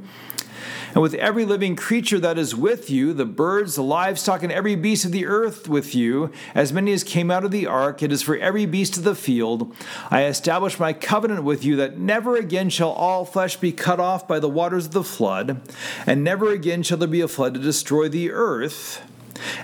and 0.94 1.02
with 1.02 1.12
every 1.12 1.44
living 1.44 1.76
creature 1.76 2.18
that 2.18 2.38
is 2.38 2.56
with 2.56 2.88
you, 2.88 3.12
the 3.12 3.26
birds, 3.26 3.74
the 3.74 3.82
livestock, 3.82 4.42
and 4.42 4.50
every 4.50 4.74
beast 4.74 5.04
of 5.04 5.12
the 5.12 5.26
earth 5.26 5.68
with 5.68 5.94
you, 5.94 6.32
as 6.54 6.72
many 6.72 6.94
as 6.94 7.04
came 7.04 7.30
out 7.30 7.44
of 7.44 7.50
the 7.50 7.66
ark. 7.66 8.02
It 8.02 8.10
is 8.10 8.22
for 8.22 8.38
every 8.38 8.64
beast 8.64 8.96
of 8.96 9.04
the 9.04 9.14
field. 9.14 9.76
I 10.10 10.24
establish 10.24 10.80
my 10.80 10.94
covenant 10.94 11.44
with 11.44 11.62
you 11.62 11.76
that 11.76 11.98
never 11.98 12.36
again 12.36 12.70
shall 12.70 12.92
all 12.92 13.26
flesh 13.26 13.56
be 13.56 13.70
cut 13.70 14.00
off 14.00 14.26
by 14.26 14.38
the 14.38 14.48
waters 14.48 14.86
of 14.86 14.92
the 14.92 15.04
flood, 15.04 15.60
and 16.06 16.24
never 16.24 16.52
again 16.52 16.82
shall 16.82 16.96
there 16.96 17.06
be 17.06 17.20
a 17.20 17.28
flood 17.28 17.52
to 17.52 17.60
destroy 17.60 18.08
the 18.08 18.30
earth. 18.30 19.02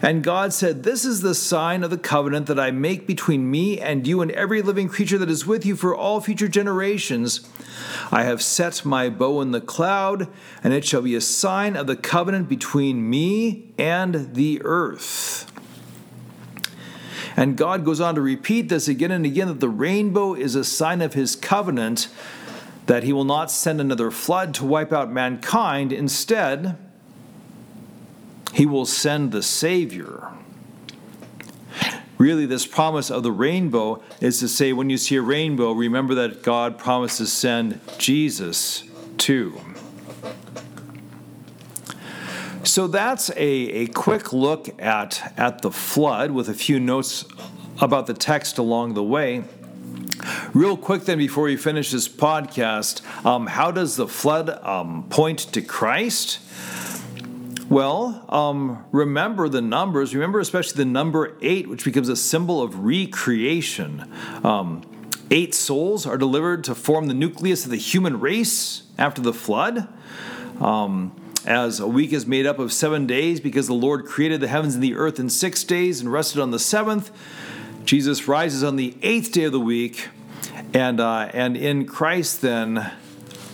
And 0.02 0.22
God 0.22 0.52
said, 0.52 0.82
This 0.82 1.04
is 1.04 1.20
the 1.20 1.34
sign 1.34 1.82
of 1.82 1.90
the 1.90 1.98
covenant 1.98 2.46
that 2.46 2.58
I 2.58 2.70
make 2.70 3.06
between 3.06 3.50
me 3.50 3.80
and 3.80 4.06
you 4.06 4.20
and 4.20 4.30
every 4.32 4.62
living 4.62 4.88
creature 4.88 5.18
that 5.18 5.30
is 5.30 5.46
with 5.46 5.64
you 5.64 5.76
for 5.76 5.94
all 5.94 6.20
future 6.20 6.48
generations. 6.48 7.48
I 8.10 8.24
have 8.24 8.42
set 8.42 8.84
my 8.84 9.08
bow 9.08 9.40
in 9.40 9.50
the 9.50 9.60
cloud, 9.60 10.28
and 10.62 10.72
it 10.72 10.84
shall 10.84 11.02
be 11.02 11.14
a 11.14 11.20
sign 11.20 11.76
of 11.76 11.86
the 11.86 11.96
covenant 11.96 12.48
between 12.48 13.08
me 13.08 13.72
and 13.78 14.34
the 14.34 14.60
earth. 14.64 15.50
And 17.36 17.56
God 17.56 17.84
goes 17.84 18.00
on 18.00 18.14
to 18.14 18.20
repeat 18.20 18.68
this 18.68 18.86
again 18.86 19.10
and 19.10 19.26
again 19.26 19.48
that 19.48 19.60
the 19.60 19.68
rainbow 19.68 20.34
is 20.34 20.54
a 20.54 20.64
sign 20.64 21.02
of 21.02 21.14
his 21.14 21.34
covenant, 21.34 22.08
that 22.86 23.02
he 23.02 23.12
will 23.12 23.24
not 23.24 23.50
send 23.50 23.80
another 23.80 24.10
flood 24.10 24.54
to 24.54 24.64
wipe 24.64 24.92
out 24.92 25.10
mankind. 25.10 25.92
Instead, 25.92 26.76
he 28.54 28.64
will 28.66 28.86
send 28.86 29.32
the 29.32 29.42
Savior. 29.42 30.28
Really, 32.16 32.46
this 32.46 32.66
promise 32.66 33.10
of 33.10 33.24
the 33.24 33.32
rainbow 33.32 34.00
is 34.20 34.38
to 34.38 34.48
say 34.48 34.72
when 34.72 34.88
you 34.88 34.96
see 34.96 35.16
a 35.16 35.22
rainbow, 35.22 35.72
remember 35.72 36.14
that 36.14 36.42
God 36.42 36.78
promised 36.78 37.18
to 37.18 37.26
send 37.26 37.80
Jesus 37.98 38.84
too. 39.18 39.60
So 42.62 42.86
that's 42.86 43.30
a, 43.30 43.36
a 43.36 43.86
quick 43.88 44.32
look 44.32 44.80
at, 44.80 45.34
at 45.36 45.62
the 45.62 45.70
flood 45.70 46.30
with 46.30 46.48
a 46.48 46.54
few 46.54 46.78
notes 46.78 47.24
about 47.80 48.06
the 48.06 48.14
text 48.14 48.56
along 48.56 48.94
the 48.94 49.02
way. 49.02 49.44
Real 50.54 50.76
quick, 50.76 51.02
then, 51.02 51.18
before 51.18 51.44
we 51.44 51.56
finish 51.56 51.90
this 51.90 52.08
podcast, 52.08 53.02
um, 53.26 53.48
how 53.48 53.70
does 53.70 53.96
the 53.96 54.06
flood 54.06 54.48
um, 54.64 55.06
point 55.10 55.40
to 55.40 55.60
Christ? 55.60 56.38
Well, 57.74 58.24
um, 58.28 58.84
remember 58.92 59.48
the 59.48 59.60
numbers. 59.60 60.14
Remember 60.14 60.38
especially 60.38 60.76
the 60.76 60.84
number 60.84 61.36
eight, 61.42 61.68
which 61.68 61.84
becomes 61.84 62.08
a 62.08 62.14
symbol 62.14 62.62
of 62.62 62.84
recreation. 62.84 64.08
Um, 64.44 64.82
eight 65.28 65.56
souls 65.56 66.06
are 66.06 66.16
delivered 66.16 66.62
to 66.64 66.76
form 66.76 67.08
the 67.08 67.14
nucleus 67.14 67.64
of 67.64 67.72
the 67.72 67.76
human 67.76 68.20
race 68.20 68.84
after 68.96 69.20
the 69.20 69.32
flood. 69.32 69.88
Um, 70.60 71.16
as 71.44 71.80
a 71.80 71.88
week 71.88 72.12
is 72.12 72.28
made 72.28 72.46
up 72.46 72.60
of 72.60 72.72
seven 72.72 73.08
days 73.08 73.40
because 73.40 73.66
the 73.66 73.74
Lord 73.74 74.06
created 74.06 74.40
the 74.40 74.46
heavens 74.46 74.76
and 74.76 74.84
the 74.84 74.94
earth 74.94 75.18
in 75.18 75.28
six 75.28 75.64
days 75.64 76.00
and 76.00 76.12
rested 76.12 76.40
on 76.40 76.52
the 76.52 76.60
seventh. 76.60 77.10
Jesus 77.84 78.28
rises 78.28 78.62
on 78.62 78.76
the 78.76 78.96
eighth 79.02 79.32
day 79.32 79.42
of 79.42 79.52
the 79.52 79.58
week, 79.58 80.10
and 80.72 81.00
uh, 81.00 81.28
and 81.34 81.56
in 81.56 81.86
Christ 81.86 82.40
then 82.40 82.92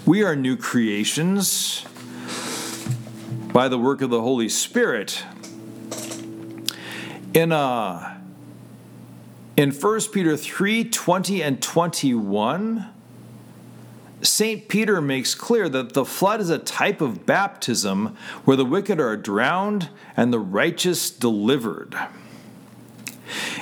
we 0.04 0.22
are 0.22 0.36
new 0.36 0.58
creations 0.58 1.86
by 3.52 3.68
the 3.68 3.78
work 3.78 4.00
of 4.02 4.10
the 4.10 4.20
Holy 4.20 4.48
Spirit. 4.48 5.24
In 7.34 7.52
uh, 7.52 8.18
in 9.56 9.72
1 9.72 10.00
Peter 10.12 10.36
3 10.36 10.84
20 10.84 11.42
and 11.42 11.62
21, 11.62 12.88
St. 14.22 14.68
Peter 14.68 15.00
makes 15.00 15.34
clear 15.34 15.68
that 15.68 15.92
the 15.92 16.04
flood 16.04 16.40
is 16.40 16.50
a 16.50 16.58
type 16.58 17.00
of 17.00 17.26
baptism 17.26 18.16
where 18.44 18.56
the 18.56 18.64
wicked 18.64 19.00
are 19.00 19.16
drowned 19.16 19.88
and 20.16 20.32
the 20.32 20.38
righteous 20.38 21.10
delivered. 21.10 21.96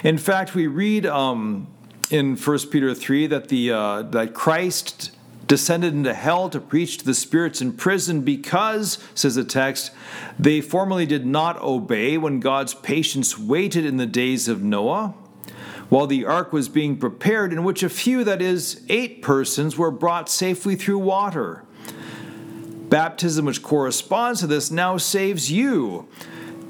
In 0.03 0.18
fact, 0.18 0.55
we 0.55 0.66
read 0.66 1.07
um, 1.07 1.66
in 2.11 2.37
1 2.37 2.59
Peter 2.70 2.94
3 2.94 3.27
that, 3.29 3.48
the, 3.48 3.70
uh, 3.70 4.03
that 4.03 4.35
Christ 4.35 5.12
descended 5.48 5.94
into 5.94 6.14
hell 6.14 6.48
to 6.50 6.61
preach 6.61 6.98
to 6.98 7.04
the 7.04 7.14
spirits 7.14 7.61
in 7.61 7.72
prison 7.72 8.20
because, 8.20 8.98
says 9.14 9.34
the 9.34 9.42
text, 9.42 9.90
they 10.38 10.61
formerly 10.61 11.06
did 11.06 11.26
not 11.26 11.61
obey 11.62 12.16
when 12.18 12.38
God's 12.38 12.74
patience 12.74 13.37
waited 13.37 13.84
in 13.84 13.96
the 13.96 14.06
days 14.06 14.46
of 14.46 14.62
Noah, 14.62 15.14
while 15.88 16.06
the 16.06 16.26
ark 16.26 16.52
was 16.52 16.68
being 16.68 16.98
prepared, 16.98 17.50
in 17.50 17.64
which 17.64 17.82
a 17.82 17.88
few, 17.88 18.22
that 18.24 18.42
is, 18.42 18.84
eight 18.90 19.22
persons, 19.22 19.78
were 19.78 19.90
brought 19.90 20.28
safely 20.28 20.76
through 20.76 20.98
water. 20.98 21.64
Baptism, 22.90 23.46
which 23.46 23.62
corresponds 23.62 24.40
to 24.40 24.46
this, 24.46 24.70
now 24.70 24.98
saves 24.98 25.50
you, 25.50 26.06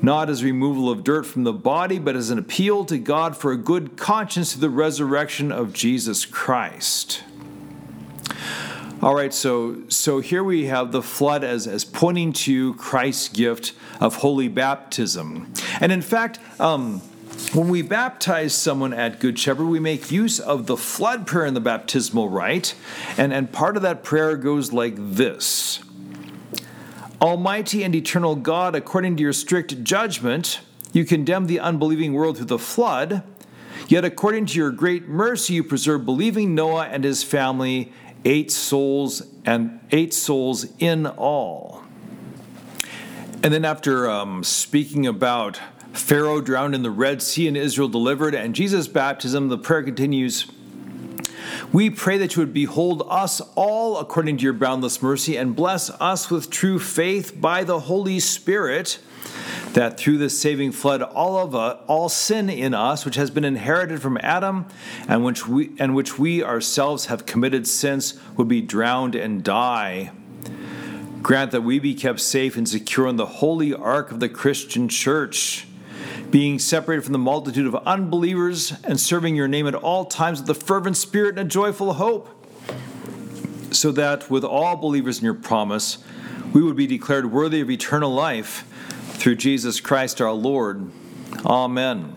not 0.00 0.30
as 0.30 0.44
removal 0.44 0.88
of 0.88 1.02
dirt 1.02 1.26
from 1.26 1.42
the 1.42 1.52
body, 1.52 1.98
but 1.98 2.14
as 2.14 2.30
an 2.30 2.38
appeal 2.38 2.84
to 2.84 2.96
God 2.96 3.36
for 3.36 3.50
a 3.50 3.56
good 3.56 3.96
conscience 3.96 4.52
through 4.52 4.60
the 4.60 4.70
resurrection 4.70 5.50
of 5.50 5.72
Jesus 5.72 6.24
Christ. 6.24 7.24
All 9.00 9.14
right, 9.14 9.32
so 9.32 9.76
so 9.86 10.18
here 10.18 10.42
we 10.42 10.66
have 10.66 10.90
the 10.90 11.02
flood 11.02 11.44
as 11.44 11.68
as 11.68 11.84
pointing 11.84 12.32
to 12.32 12.74
Christ's 12.74 13.28
gift 13.28 13.72
of 14.00 14.16
holy 14.16 14.48
baptism, 14.48 15.52
and 15.80 15.92
in 15.92 16.02
fact. 16.02 16.40
Um, 16.58 17.00
when 17.52 17.68
we 17.68 17.82
baptize 17.82 18.52
someone 18.52 18.92
at 18.92 19.20
Good 19.20 19.38
Shepherd, 19.38 19.66
we 19.66 19.78
make 19.78 20.10
use 20.10 20.40
of 20.40 20.66
the 20.66 20.76
flood 20.76 21.24
prayer 21.24 21.46
in 21.46 21.54
the 21.54 21.60
baptismal 21.60 22.28
rite, 22.28 22.74
and, 23.16 23.32
and 23.32 23.52
part 23.52 23.76
of 23.76 23.82
that 23.82 24.02
prayer 24.02 24.36
goes 24.36 24.72
like 24.72 24.94
this. 24.96 25.78
Almighty 27.22 27.84
and 27.84 27.94
eternal 27.94 28.34
God, 28.34 28.74
according 28.74 29.16
to 29.18 29.22
your 29.22 29.32
strict 29.32 29.84
judgment, 29.84 30.60
you 30.92 31.04
condemn 31.04 31.46
the 31.46 31.60
unbelieving 31.60 32.12
world 32.12 32.38
through 32.38 32.46
the 32.46 32.58
flood, 32.58 33.22
yet 33.86 34.04
according 34.04 34.46
to 34.46 34.58
your 34.58 34.72
great 34.72 35.06
mercy, 35.06 35.54
you 35.54 35.62
preserve 35.62 36.04
believing 36.04 36.56
Noah 36.56 36.86
and 36.86 37.04
his 37.04 37.22
family, 37.22 37.92
eight 38.24 38.50
souls 38.50 39.22
and 39.44 39.80
eight 39.90 40.12
souls 40.12 40.66
in 40.78 41.06
all. 41.06 41.82
And 43.42 43.54
then 43.54 43.64
after 43.64 44.10
um, 44.10 44.42
speaking 44.42 45.06
about 45.06 45.60
Pharaoh 45.92 46.40
drowned 46.40 46.74
in 46.74 46.82
the 46.82 46.90
Red 46.90 47.22
Sea 47.22 47.48
and 47.48 47.56
Israel 47.56 47.88
delivered, 47.88 48.34
and 48.34 48.54
Jesus' 48.54 48.88
baptism, 48.88 49.48
the 49.48 49.58
prayer 49.58 49.82
continues. 49.82 50.46
We 51.72 51.90
pray 51.90 52.18
that 52.18 52.34
you 52.34 52.40
would 52.40 52.54
behold 52.54 53.06
us 53.08 53.40
all 53.54 53.98
according 53.98 54.38
to 54.38 54.44
your 54.44 54.52
boundless 54.52 55.02
mercy 55.02 55.36
and 55.36 55.54
bless 55.54 55.90
us 55.90 56.30
with 56.30 56.50
true 56.50 56.78
faith 56.78 57.40
by 57.40 57.64
the 57.64 57.80
Holy 57.80 58.20
Spirit, 58.20 58.98
that 59.74 59.98
through 59.98 60.18
this 60.18 60.38
saving 60.38 60.72
flood 60.72 61.02
all 61.02 61.38
of 61.38 61.54
us, 61.54 61.78
all 61.86 62.08
sin 62.08 62.48
in 62.48 62.74
us 62.74 63.04
which 63.04 63.16
has 63.16 63.30
been 63.30 63.44
inherited 63.44 64.00
from 64.00 64.18
Adam 64.22 64.66
and 65.06 65.24
which 65.24 65.46
we 65.46 65.72
and 65.78 65.94
which 65.94 66.18
we 66.18 66.42
ourselves 66.42 67.06
have 67.06 67.26
committed 67.26 67.66
since 67.66 68.18
would 68.36 68.48
be 68.48 68.60
drowned 68.60 69.14
and 69.14 69.44
die. 69.44 70.10
Grant 71.22 71.50
that 71.50 71.62
we 71.62 71.78
be 71.78 71.94
kept 71.94 72.20
safe 72.20 72.56
and 72.56 72.68
secure 72.68 73.08
in 73.08 73.16
the 73.16 73.26
holy 73.26 73.74
ark 73.74 74.10
of 74.10 74.20
the 74.20 74.28
Christian 74.28 74.88
church 74.88 75.66
being 76.30 76.58
separated 76.58 77.02
from 77.02 77.12
the 77.12 77.18
multitude 77.18 77.66
of 77.66 77.74
unbelievers 77.86 78.72
and 78.84 79.00
serving 79.00 79.34
your 79.34 79.48
name 79.48 79.66
at 79.66 79.74
all 79.74 80.04
times 80.04 80.40
with 80.40 80.50
a 80.50 80.54
fervent 80.54 80.96
spirit 80.96 81.30
and 81.30 81.40
a 81.40 81.44
joyful 81.44 81.94
hope, 81.94 82.28
so 83.70 83.90
that 83.92 84.30
with 84.30 84.44
all 84.44 84.76
believers 84.76 85.18
in 85.18 85.24
your 85.24 85.34
promise, 85.34 85.98
we 86.52 86.62
would 86.62 86.76
be 86.76 86.86
declared 86.86 87.32
worthy 87.32 87.60
of 87.60 87.70
eternal 87.70 88.12
life 88.12 88.64
through 89.18 89.36
Jesus 89.36 89.80
Christ 89.80 90.20
our 90.20 90.32
Lord. 90.32 90.90
Amen. 91.44 92.14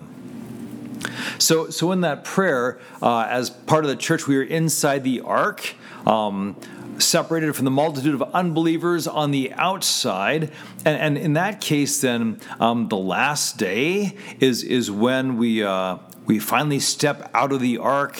So, 1.39 1.69
so 1.69 1.91
in 1.91 2.01
that 2.01 2.23
prayer, 2.23 2.79
uh, 3.01 3.25
as 3.29 3.49
part 3.49 3.83
of 3.83 3.89
the 3.89 3.95
church, 3.95 4.27
we 4.27 4.37
are 4.37 4.43
inside 4.43 5.03
the 5.03 5.21
ark. 5.21 5.75
Um, 6.05 6.55
separated 6.97 7.55
from 7.55 7.65
the 7.65 7.71
multitude 7.71 8.13
of 8.13 8.21
unbelievers 8.33 9.07
on 9.07 9.31
the 9.31 9.51
outside. 9.53 10.51
And, 10.85 10.97
and 10.99 11.17
in 11.17 11.33
that 11.33 11.59
case, 11.59 12.01
then 12.01 12.39
um, 12.59 12.89
the 12.89 12.97
last 12.97 13.57
day 13.57 14.15
is 14.39 14.63
is 14.63 14.91
when 14.91 15.37
we 15.37 15.63
uh, 15.63 15.97
we 16.25 16.39
finally 16.39 16.79
step 16.79 17.29
out 17.33 17.51
of 17.51 17.59
the 17.59 17.77
ark 17.77 18.19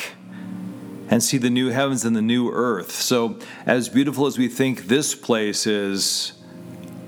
and 1.09 1.21
see 1.21 1.37
the 1.37 1.49
new 1.49 1.69
heavens 1.69 2.05
and 2.05 2.15
the 2.15 2.21
new 2.21 2.49
earth. 2.51 2.91
So, 2.91 3.37
as 3.65 3.89
beautiful 3.89 4.25
as 4.25 4.37
we 4.37 4.47
think 4.47 4.87
this 4.87 5.13
place 5.13 5.67
is, 5.67 6.33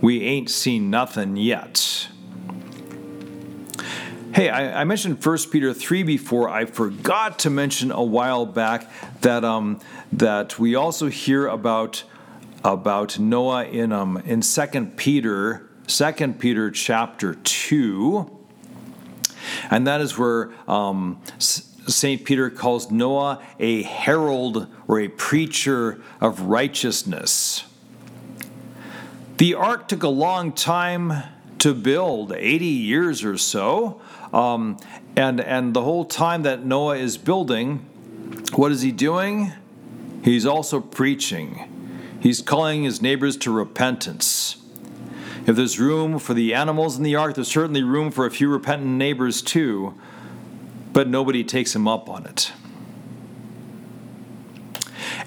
we 0.03 0.21
ain't 0.21 0.49
seen 0.49 0.89
nothing 0.89 1.37
yet. 1.37 2.09
Hey, 4.33 4.49
I, 4.49 4.81
I, 4.81 4.83
mentioned 4.83 5.23
1 5.23 5.37
Peter 5.49 5.73
3 5.73 6.03
before. 6.03 6.49
I 6.49 6.65
forgot 6.65 7.39
to 7.39 7.49
mention 7.49 7.89
a 7.89 8.03
while 8.03 8.45
back 8.45 8.91
that 9.21 9.45
um, 9.45 9.79
that 10.11 10.59
we 10.59 10.75
also 10.75 11.07
hear 11.07 11.47
about 11.47 12.03
about 12.65 13.17
Noah 13.17 13.63
in 13.63 13.93
um, 13.93 14.17
in 14.25 14.41
2 14.41 14.91
Peter, 14.97 15.69
2 15.87 16.33
Peter 16.33 16.69
chapter 16.69 17.35
2. 17.35 18.39
And 19.71 19.87
that 19.87 20.01
is 20.01 20.17
where 20.17 20.51
um, 20.67 21.21
St. 21.37 22.25
Peter 22.25 22.49
calls 22.49 22.91
Noah 22.91 23.41
a 23.57 23.83
herald 23.83 24.67
or 24.85 24.99
a 24.99 25.07
preacher 25.07 26.01
of 26.19 26.41
righteousness. 26.41 27.63
The 29.37 29.55
ark 29.55 29.87
took 29.87 30.03
a 30.03 30.09
long 30.09 30.51
time 30.51 31.23
to 31.59 31.73
build, 31.73 32.33
80 32.33 32.65
years 32.65 33.23
or 33.23 33.37
so. 33.37 34.01
Um, 34.31 34.77
and, 35.15 35.39
and 35.39 35.73
the 35.73 35.81
whole 35.81 36.05
time 36.05 36.43
that 36.43 36.65
Noah 36.65 36.97
is 36.97 37.17
building, 37.17 37.77
what 38.55 38.71
is 38.71 38.81
he 38.81 38.91
doing? 38.91 39.53
He's 40.23 40.45
also 40.45 40.79
preaching. 40.79 41.69
He's 42.21 42.41
calling 42.41 42.83
his 42.83 43.01
neighbors 43.01 43.35
to 43.37 43.51
repentance. 43.51 44.57
If 45.45 45.55
there's 45.55 45.79
room 45.79 46.19
for 46.19 46.33
the 46.33 46.53
animals 46.53 46.97
in 46.97 47.03
the 47.03 47.15
ark, 47.15 47.35
there's 47.35 47.49
certainly 47.49 47.83
room 47.83 48.11
for 48.11 48.25
a 48.25 48.31
few 48.31 48.47
repentant 48.47 48.91
neighbors 48.91 49.41
too, 49.41 49.93
but 50.93 51.07
nobody 51.07 51.43
takes 51.43 51.75
him 51.75 51.87
up 51.87 52.07
on 52.09 52.25
it. 52.25 52.53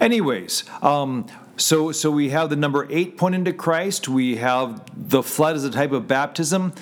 Anyways, 0.01 0.65
um, 0.81 1.27
so 1.57 1.93
so 1.93 2.11
we 2.11 2.31
have 2.31 2.51
the 2.51 2.57
number 2.57 2.87
eight 2.91 3.17
pointing 3.17 3.45
to 3.47 3.53
Christ. 3.53 4.09
We 4.09 4.37
have 4.37 4.83
the 4.95 5.23
flood 5.23 5.57
as 5.57 5.65
a 5.65 5.71
type 5.71 5.93
of 5.93 6.07
baptism. 6.07 6.73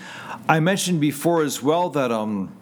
I 0.49 0.61
mentioned 0.61 1.01
before 1.01 1.43
as 1.43 1.63
well 1.63 1.91
that 1.91 2.11
um, 2.11 2.55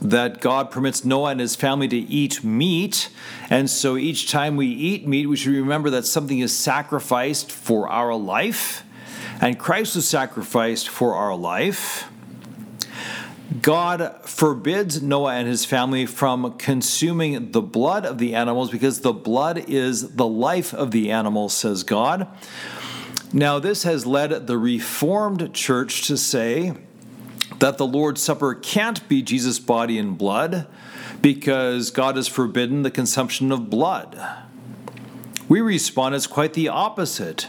that 0.00 0.40
God 0.40 0.70
permits 0.70 1.04
Noah 1.04 1.30
and 1.30 1.40
his 1.40 1.54
family 1.54 1.88
to 1.88 1.96
eat 1.96 2.42
meat, 2.42 3.10
and 3.50 3.68
so 3.68 3.96
each 3.96 4.30
time 4.30 4.56
we 4.56 4.66
eat 4.66 5.06
meat, 5.06 5.26
we 5.26 5.36
should 5.36 5.54
remember 5.54 5.90
that 5.90 6.06
something 6.06 6.38
is 6.38 6.56
sacrificed 6.56 7.52
for 7.52 7.88
our 7.88 8.14
life, 8.14 8.84
and 9.40 9.58
Christ 9.58 9.96
was 9.96 10.08
sacrificed 10.08 10.88
for 10.88 11.14
our 11.14 11.36
life. 11.36 12.10
God 13.60 14.20
forbids 14.22 15.00
Noah 15.00 15.34
and 15.34 15.46
his 15.46 15.64
family 15.64 16.06
from 16.06 16.56
consuming 16.58 17.52
the 17.52 17.62
blood 17.62 18.04
of 18.04 18.18
the 18.18 18.34
animals 18.34 18.70
because 18.70 19.00
the 19.00 19.12
blood 19.12 19.68
is 19.68 20.16
the 20.16 20.26
life 20.26 20.74
of 20.74 20.90
the 20.90 21.12
animals, 21.12 21.54
says 21.54 21.84
God. 21.84 22.26
Now, 23.32 23.58
this 23.58 23.84
has 23.84 24.06
led 24.06 24.46
the 24.46 24.58
Reformed 24.58 25.54
Church 25.54 26.06
to 26.06 26.16
say 26.16 26.74
that 27.60 27.78
the 27.78 27.86
Lord's 27.86 28.22
Supper 28.22 28.54
can't 28.54 29.06
be 29.08 29.22
Jesus' 29.22 29.58
body 29.58 29.98
and 29.98 30.18
blood 30.18 30.66
because 31.20 31.90
God 31.90 32.16
has 32.16 32.28
forbidden 32.28 32.82
the 32.82 32.90
consumption 32.90 33.52
of 33.52 33.70
blood. 33.70 34.20
We 35.48 35.60
respond 35.60 36.14
it's 36.14 36.26
quite 36.26 36.54
the 36.54 36.68
opposite. 36.68 37.48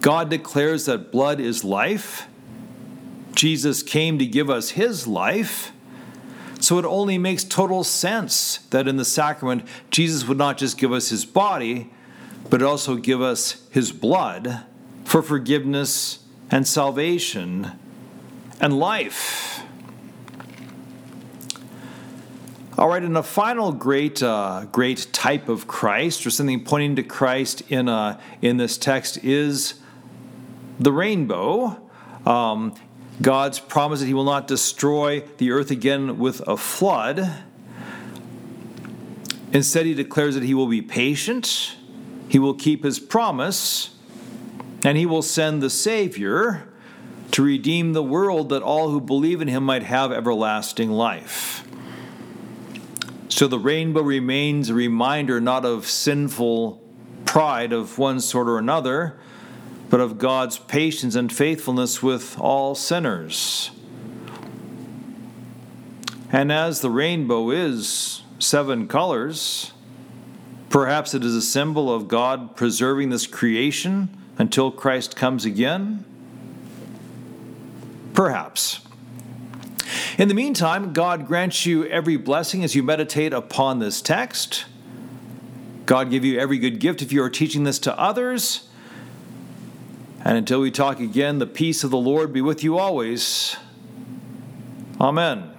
God 0.00 0.30
declares 0.30 0.86
that 0.86 1.12
blood 1.12 1.40
is 1.40 1.64
life. 1.64 2.26
Jesus 3.40 3.82
came 3.82 4.18
to 4.18 4.26
give 4.26 4.50
us 4.50 4.72
his 4.72 5.06
life. 5.06 5.72
So 6.60 6.78
it 6.78 6.84
only 6.84 7.16
makes 7.16 7.42
total 7.42 7.84
sense 7.84 8.58
that 8.68 8.86
in 8.86 8.98
the 8.98 9.04
sacrament, 9.06 9.66
Jesus 9.90 10.28
would 10.28 10.36
not 10.36 10.58
just 10.58 10.76
give 10.76 10.92
us 10.92 11.08
his 11.08 11.24
body, 11.24 11.90
but 12.50 12.62
also 12.62 12.96
give 12.96 13.22
us 13.22 13.66
his 13.70 13.92
blood 13.92 14.60
for 15.06 15.22
forgiveness 15.22 16.18
and 16.50 16.68
salvation 16.68 17.72
and 18.60 18.78
life. 18.78 19.62
All 22.76 22.88
right, 22.88 23.02
and 23.02 23.16
a 23.16 23.22
final 23.22 23.72
great, 23.72 24.22
uh, 24.22 24.66
great 24.70 25.06
type 25.14 25.48
of 25.48 25.66
Christ, 25.66 26.26
or 26.26 26.30
something 26.30 26.62
pointing 26.62 26.94
to 26.96 27.02
Christ 27.02 27.62
in 27.70 27.88
uh, 27.88 28.20
in 28.42 28.58
this 28.58 28.76
text, 28.76 29.24
is 29.24 29.80
the 30.78 30.92
rainbow. 30.92 31.80
Um, 32.26 32.74
God's 33.22 33.58
promise 33.60 34.00
that 34.00 34.06
He 34.06 34.14
will 34.14 34.24
not 34.24 34.46
destroy 34.46 35.20
the 35.38 35.50
earth 35.50 35.70
again 35.70 36.18
with 36.18 36.40
a 36.48 36.56
flood. 36.56 37.30
Instead, 39.52 39.86
He 39.86 39.94
declares 39.94 40.34
that 40.34 40.44
He 40.44 40.54
will 40.54 40.66
be 40.66 40.82
patient, 40.82 41.76
He 42.28 42.38
will 42.38 42.54
keep 42.54 42.84
His 42.84 42.98
promise, 42.98 43.90
and 44.84 44.96
He 44.96 45.06
will 45.06 45.22
send 45.22 45.62
the 45.62 45.70
Savior 45.70 46.66
to 47.32 47.42
redeem 47.42 47.92
the 47.92 48.02
world 48.02 48.48
that 48.48 48.62
all 48.62 48.90
who 48.90 49.00
believe 49.00 49.40
in 49.40 49.48
him 49.48 49.64
might 49.64 49.82
have 49.82 50.12
everlasting 50.12 50.90
life. 50.90 51.66
So 53.28 53.46
the 53.46 53.58
rainbow 53.58 54.02
remains 54.02 54.68
a 54.68 54.74
reminder 54.74 55.40
not 55.40 55.64
of 55.64 55.86
sinful 55.86 56.82
pride 57.24 57.72
of 57.72 57.98
one 57.98 58.20
sort 58.20 58.48
or 58.48 58.58
another, 58.58 59.18
but 59.90 60.00
of 60.00 60.18
God's 60.18 60.56
patience 60.56 61.16
and 61.16 61.30
faithfulness 61.32 62.02
with 62.02 62.38
all 62.40 62.74
sinners. 62.74 63.72
And 66.32 66.52
as 66.52 66.80
the 66.80 66.90
rainbow 66.90 67.50
is 67.50 68.22
seven 68.38 68.86
colors, 68.86 69.72
perhaps 70.68 71.12
it 71.12 71.24
is 71.24 71.34
a 71.34 71.42
symbol 71.42 71.92
of 71.92 72.06
God 72.06 72.54
preserving 72.54 73.10
this 73.10 73.26
creation 73.26 74.16
until 74.38 74.70
Christ 74.70 75.16
comes 75.16 75.44
again? 75.44 76.04
Perhaps. 78.14 78.80
In 80.18 80.28
the 80.28 80.34
meantime, 80.34 80.92
God 80.92 81.26
grants 81.26 81.66
you 81.66 81.84
every 81.86 82.16
blessing 82.16 82.62
as 82.62 82.76
you 82.76 82.82
meditate 82.84 83.32
upon 83.32 83.80
this 83.80 84.00
text. 84.00 84.66
God 85.84 86.10
give 86.10 86.24
you 86.24 86.38
every 86.38 86.58
good 86.58 86.78
gift 86.78 87.02
if 87.02 87.12
you 87.12 87.22
are 87.24 87.30
teaching 87.30 87.64
this 87.64 87.80
to 87.80 87.98
others. 87.98 88.69
And 90.22 90.36
until 90.36 90.60
we 90.60 90.70
talk 90.70 91.00
again, 91.00 91.38
the 91.38 91.46
peace 91.46 91.82
of 91.82 91.90
the 91.90 91.98
Lord 91.98 92.32
be 92.32 92.42
with 92.42 92.62
you 92.62 92.78
always. 92.78 93.56
Amen. 95.00 95.49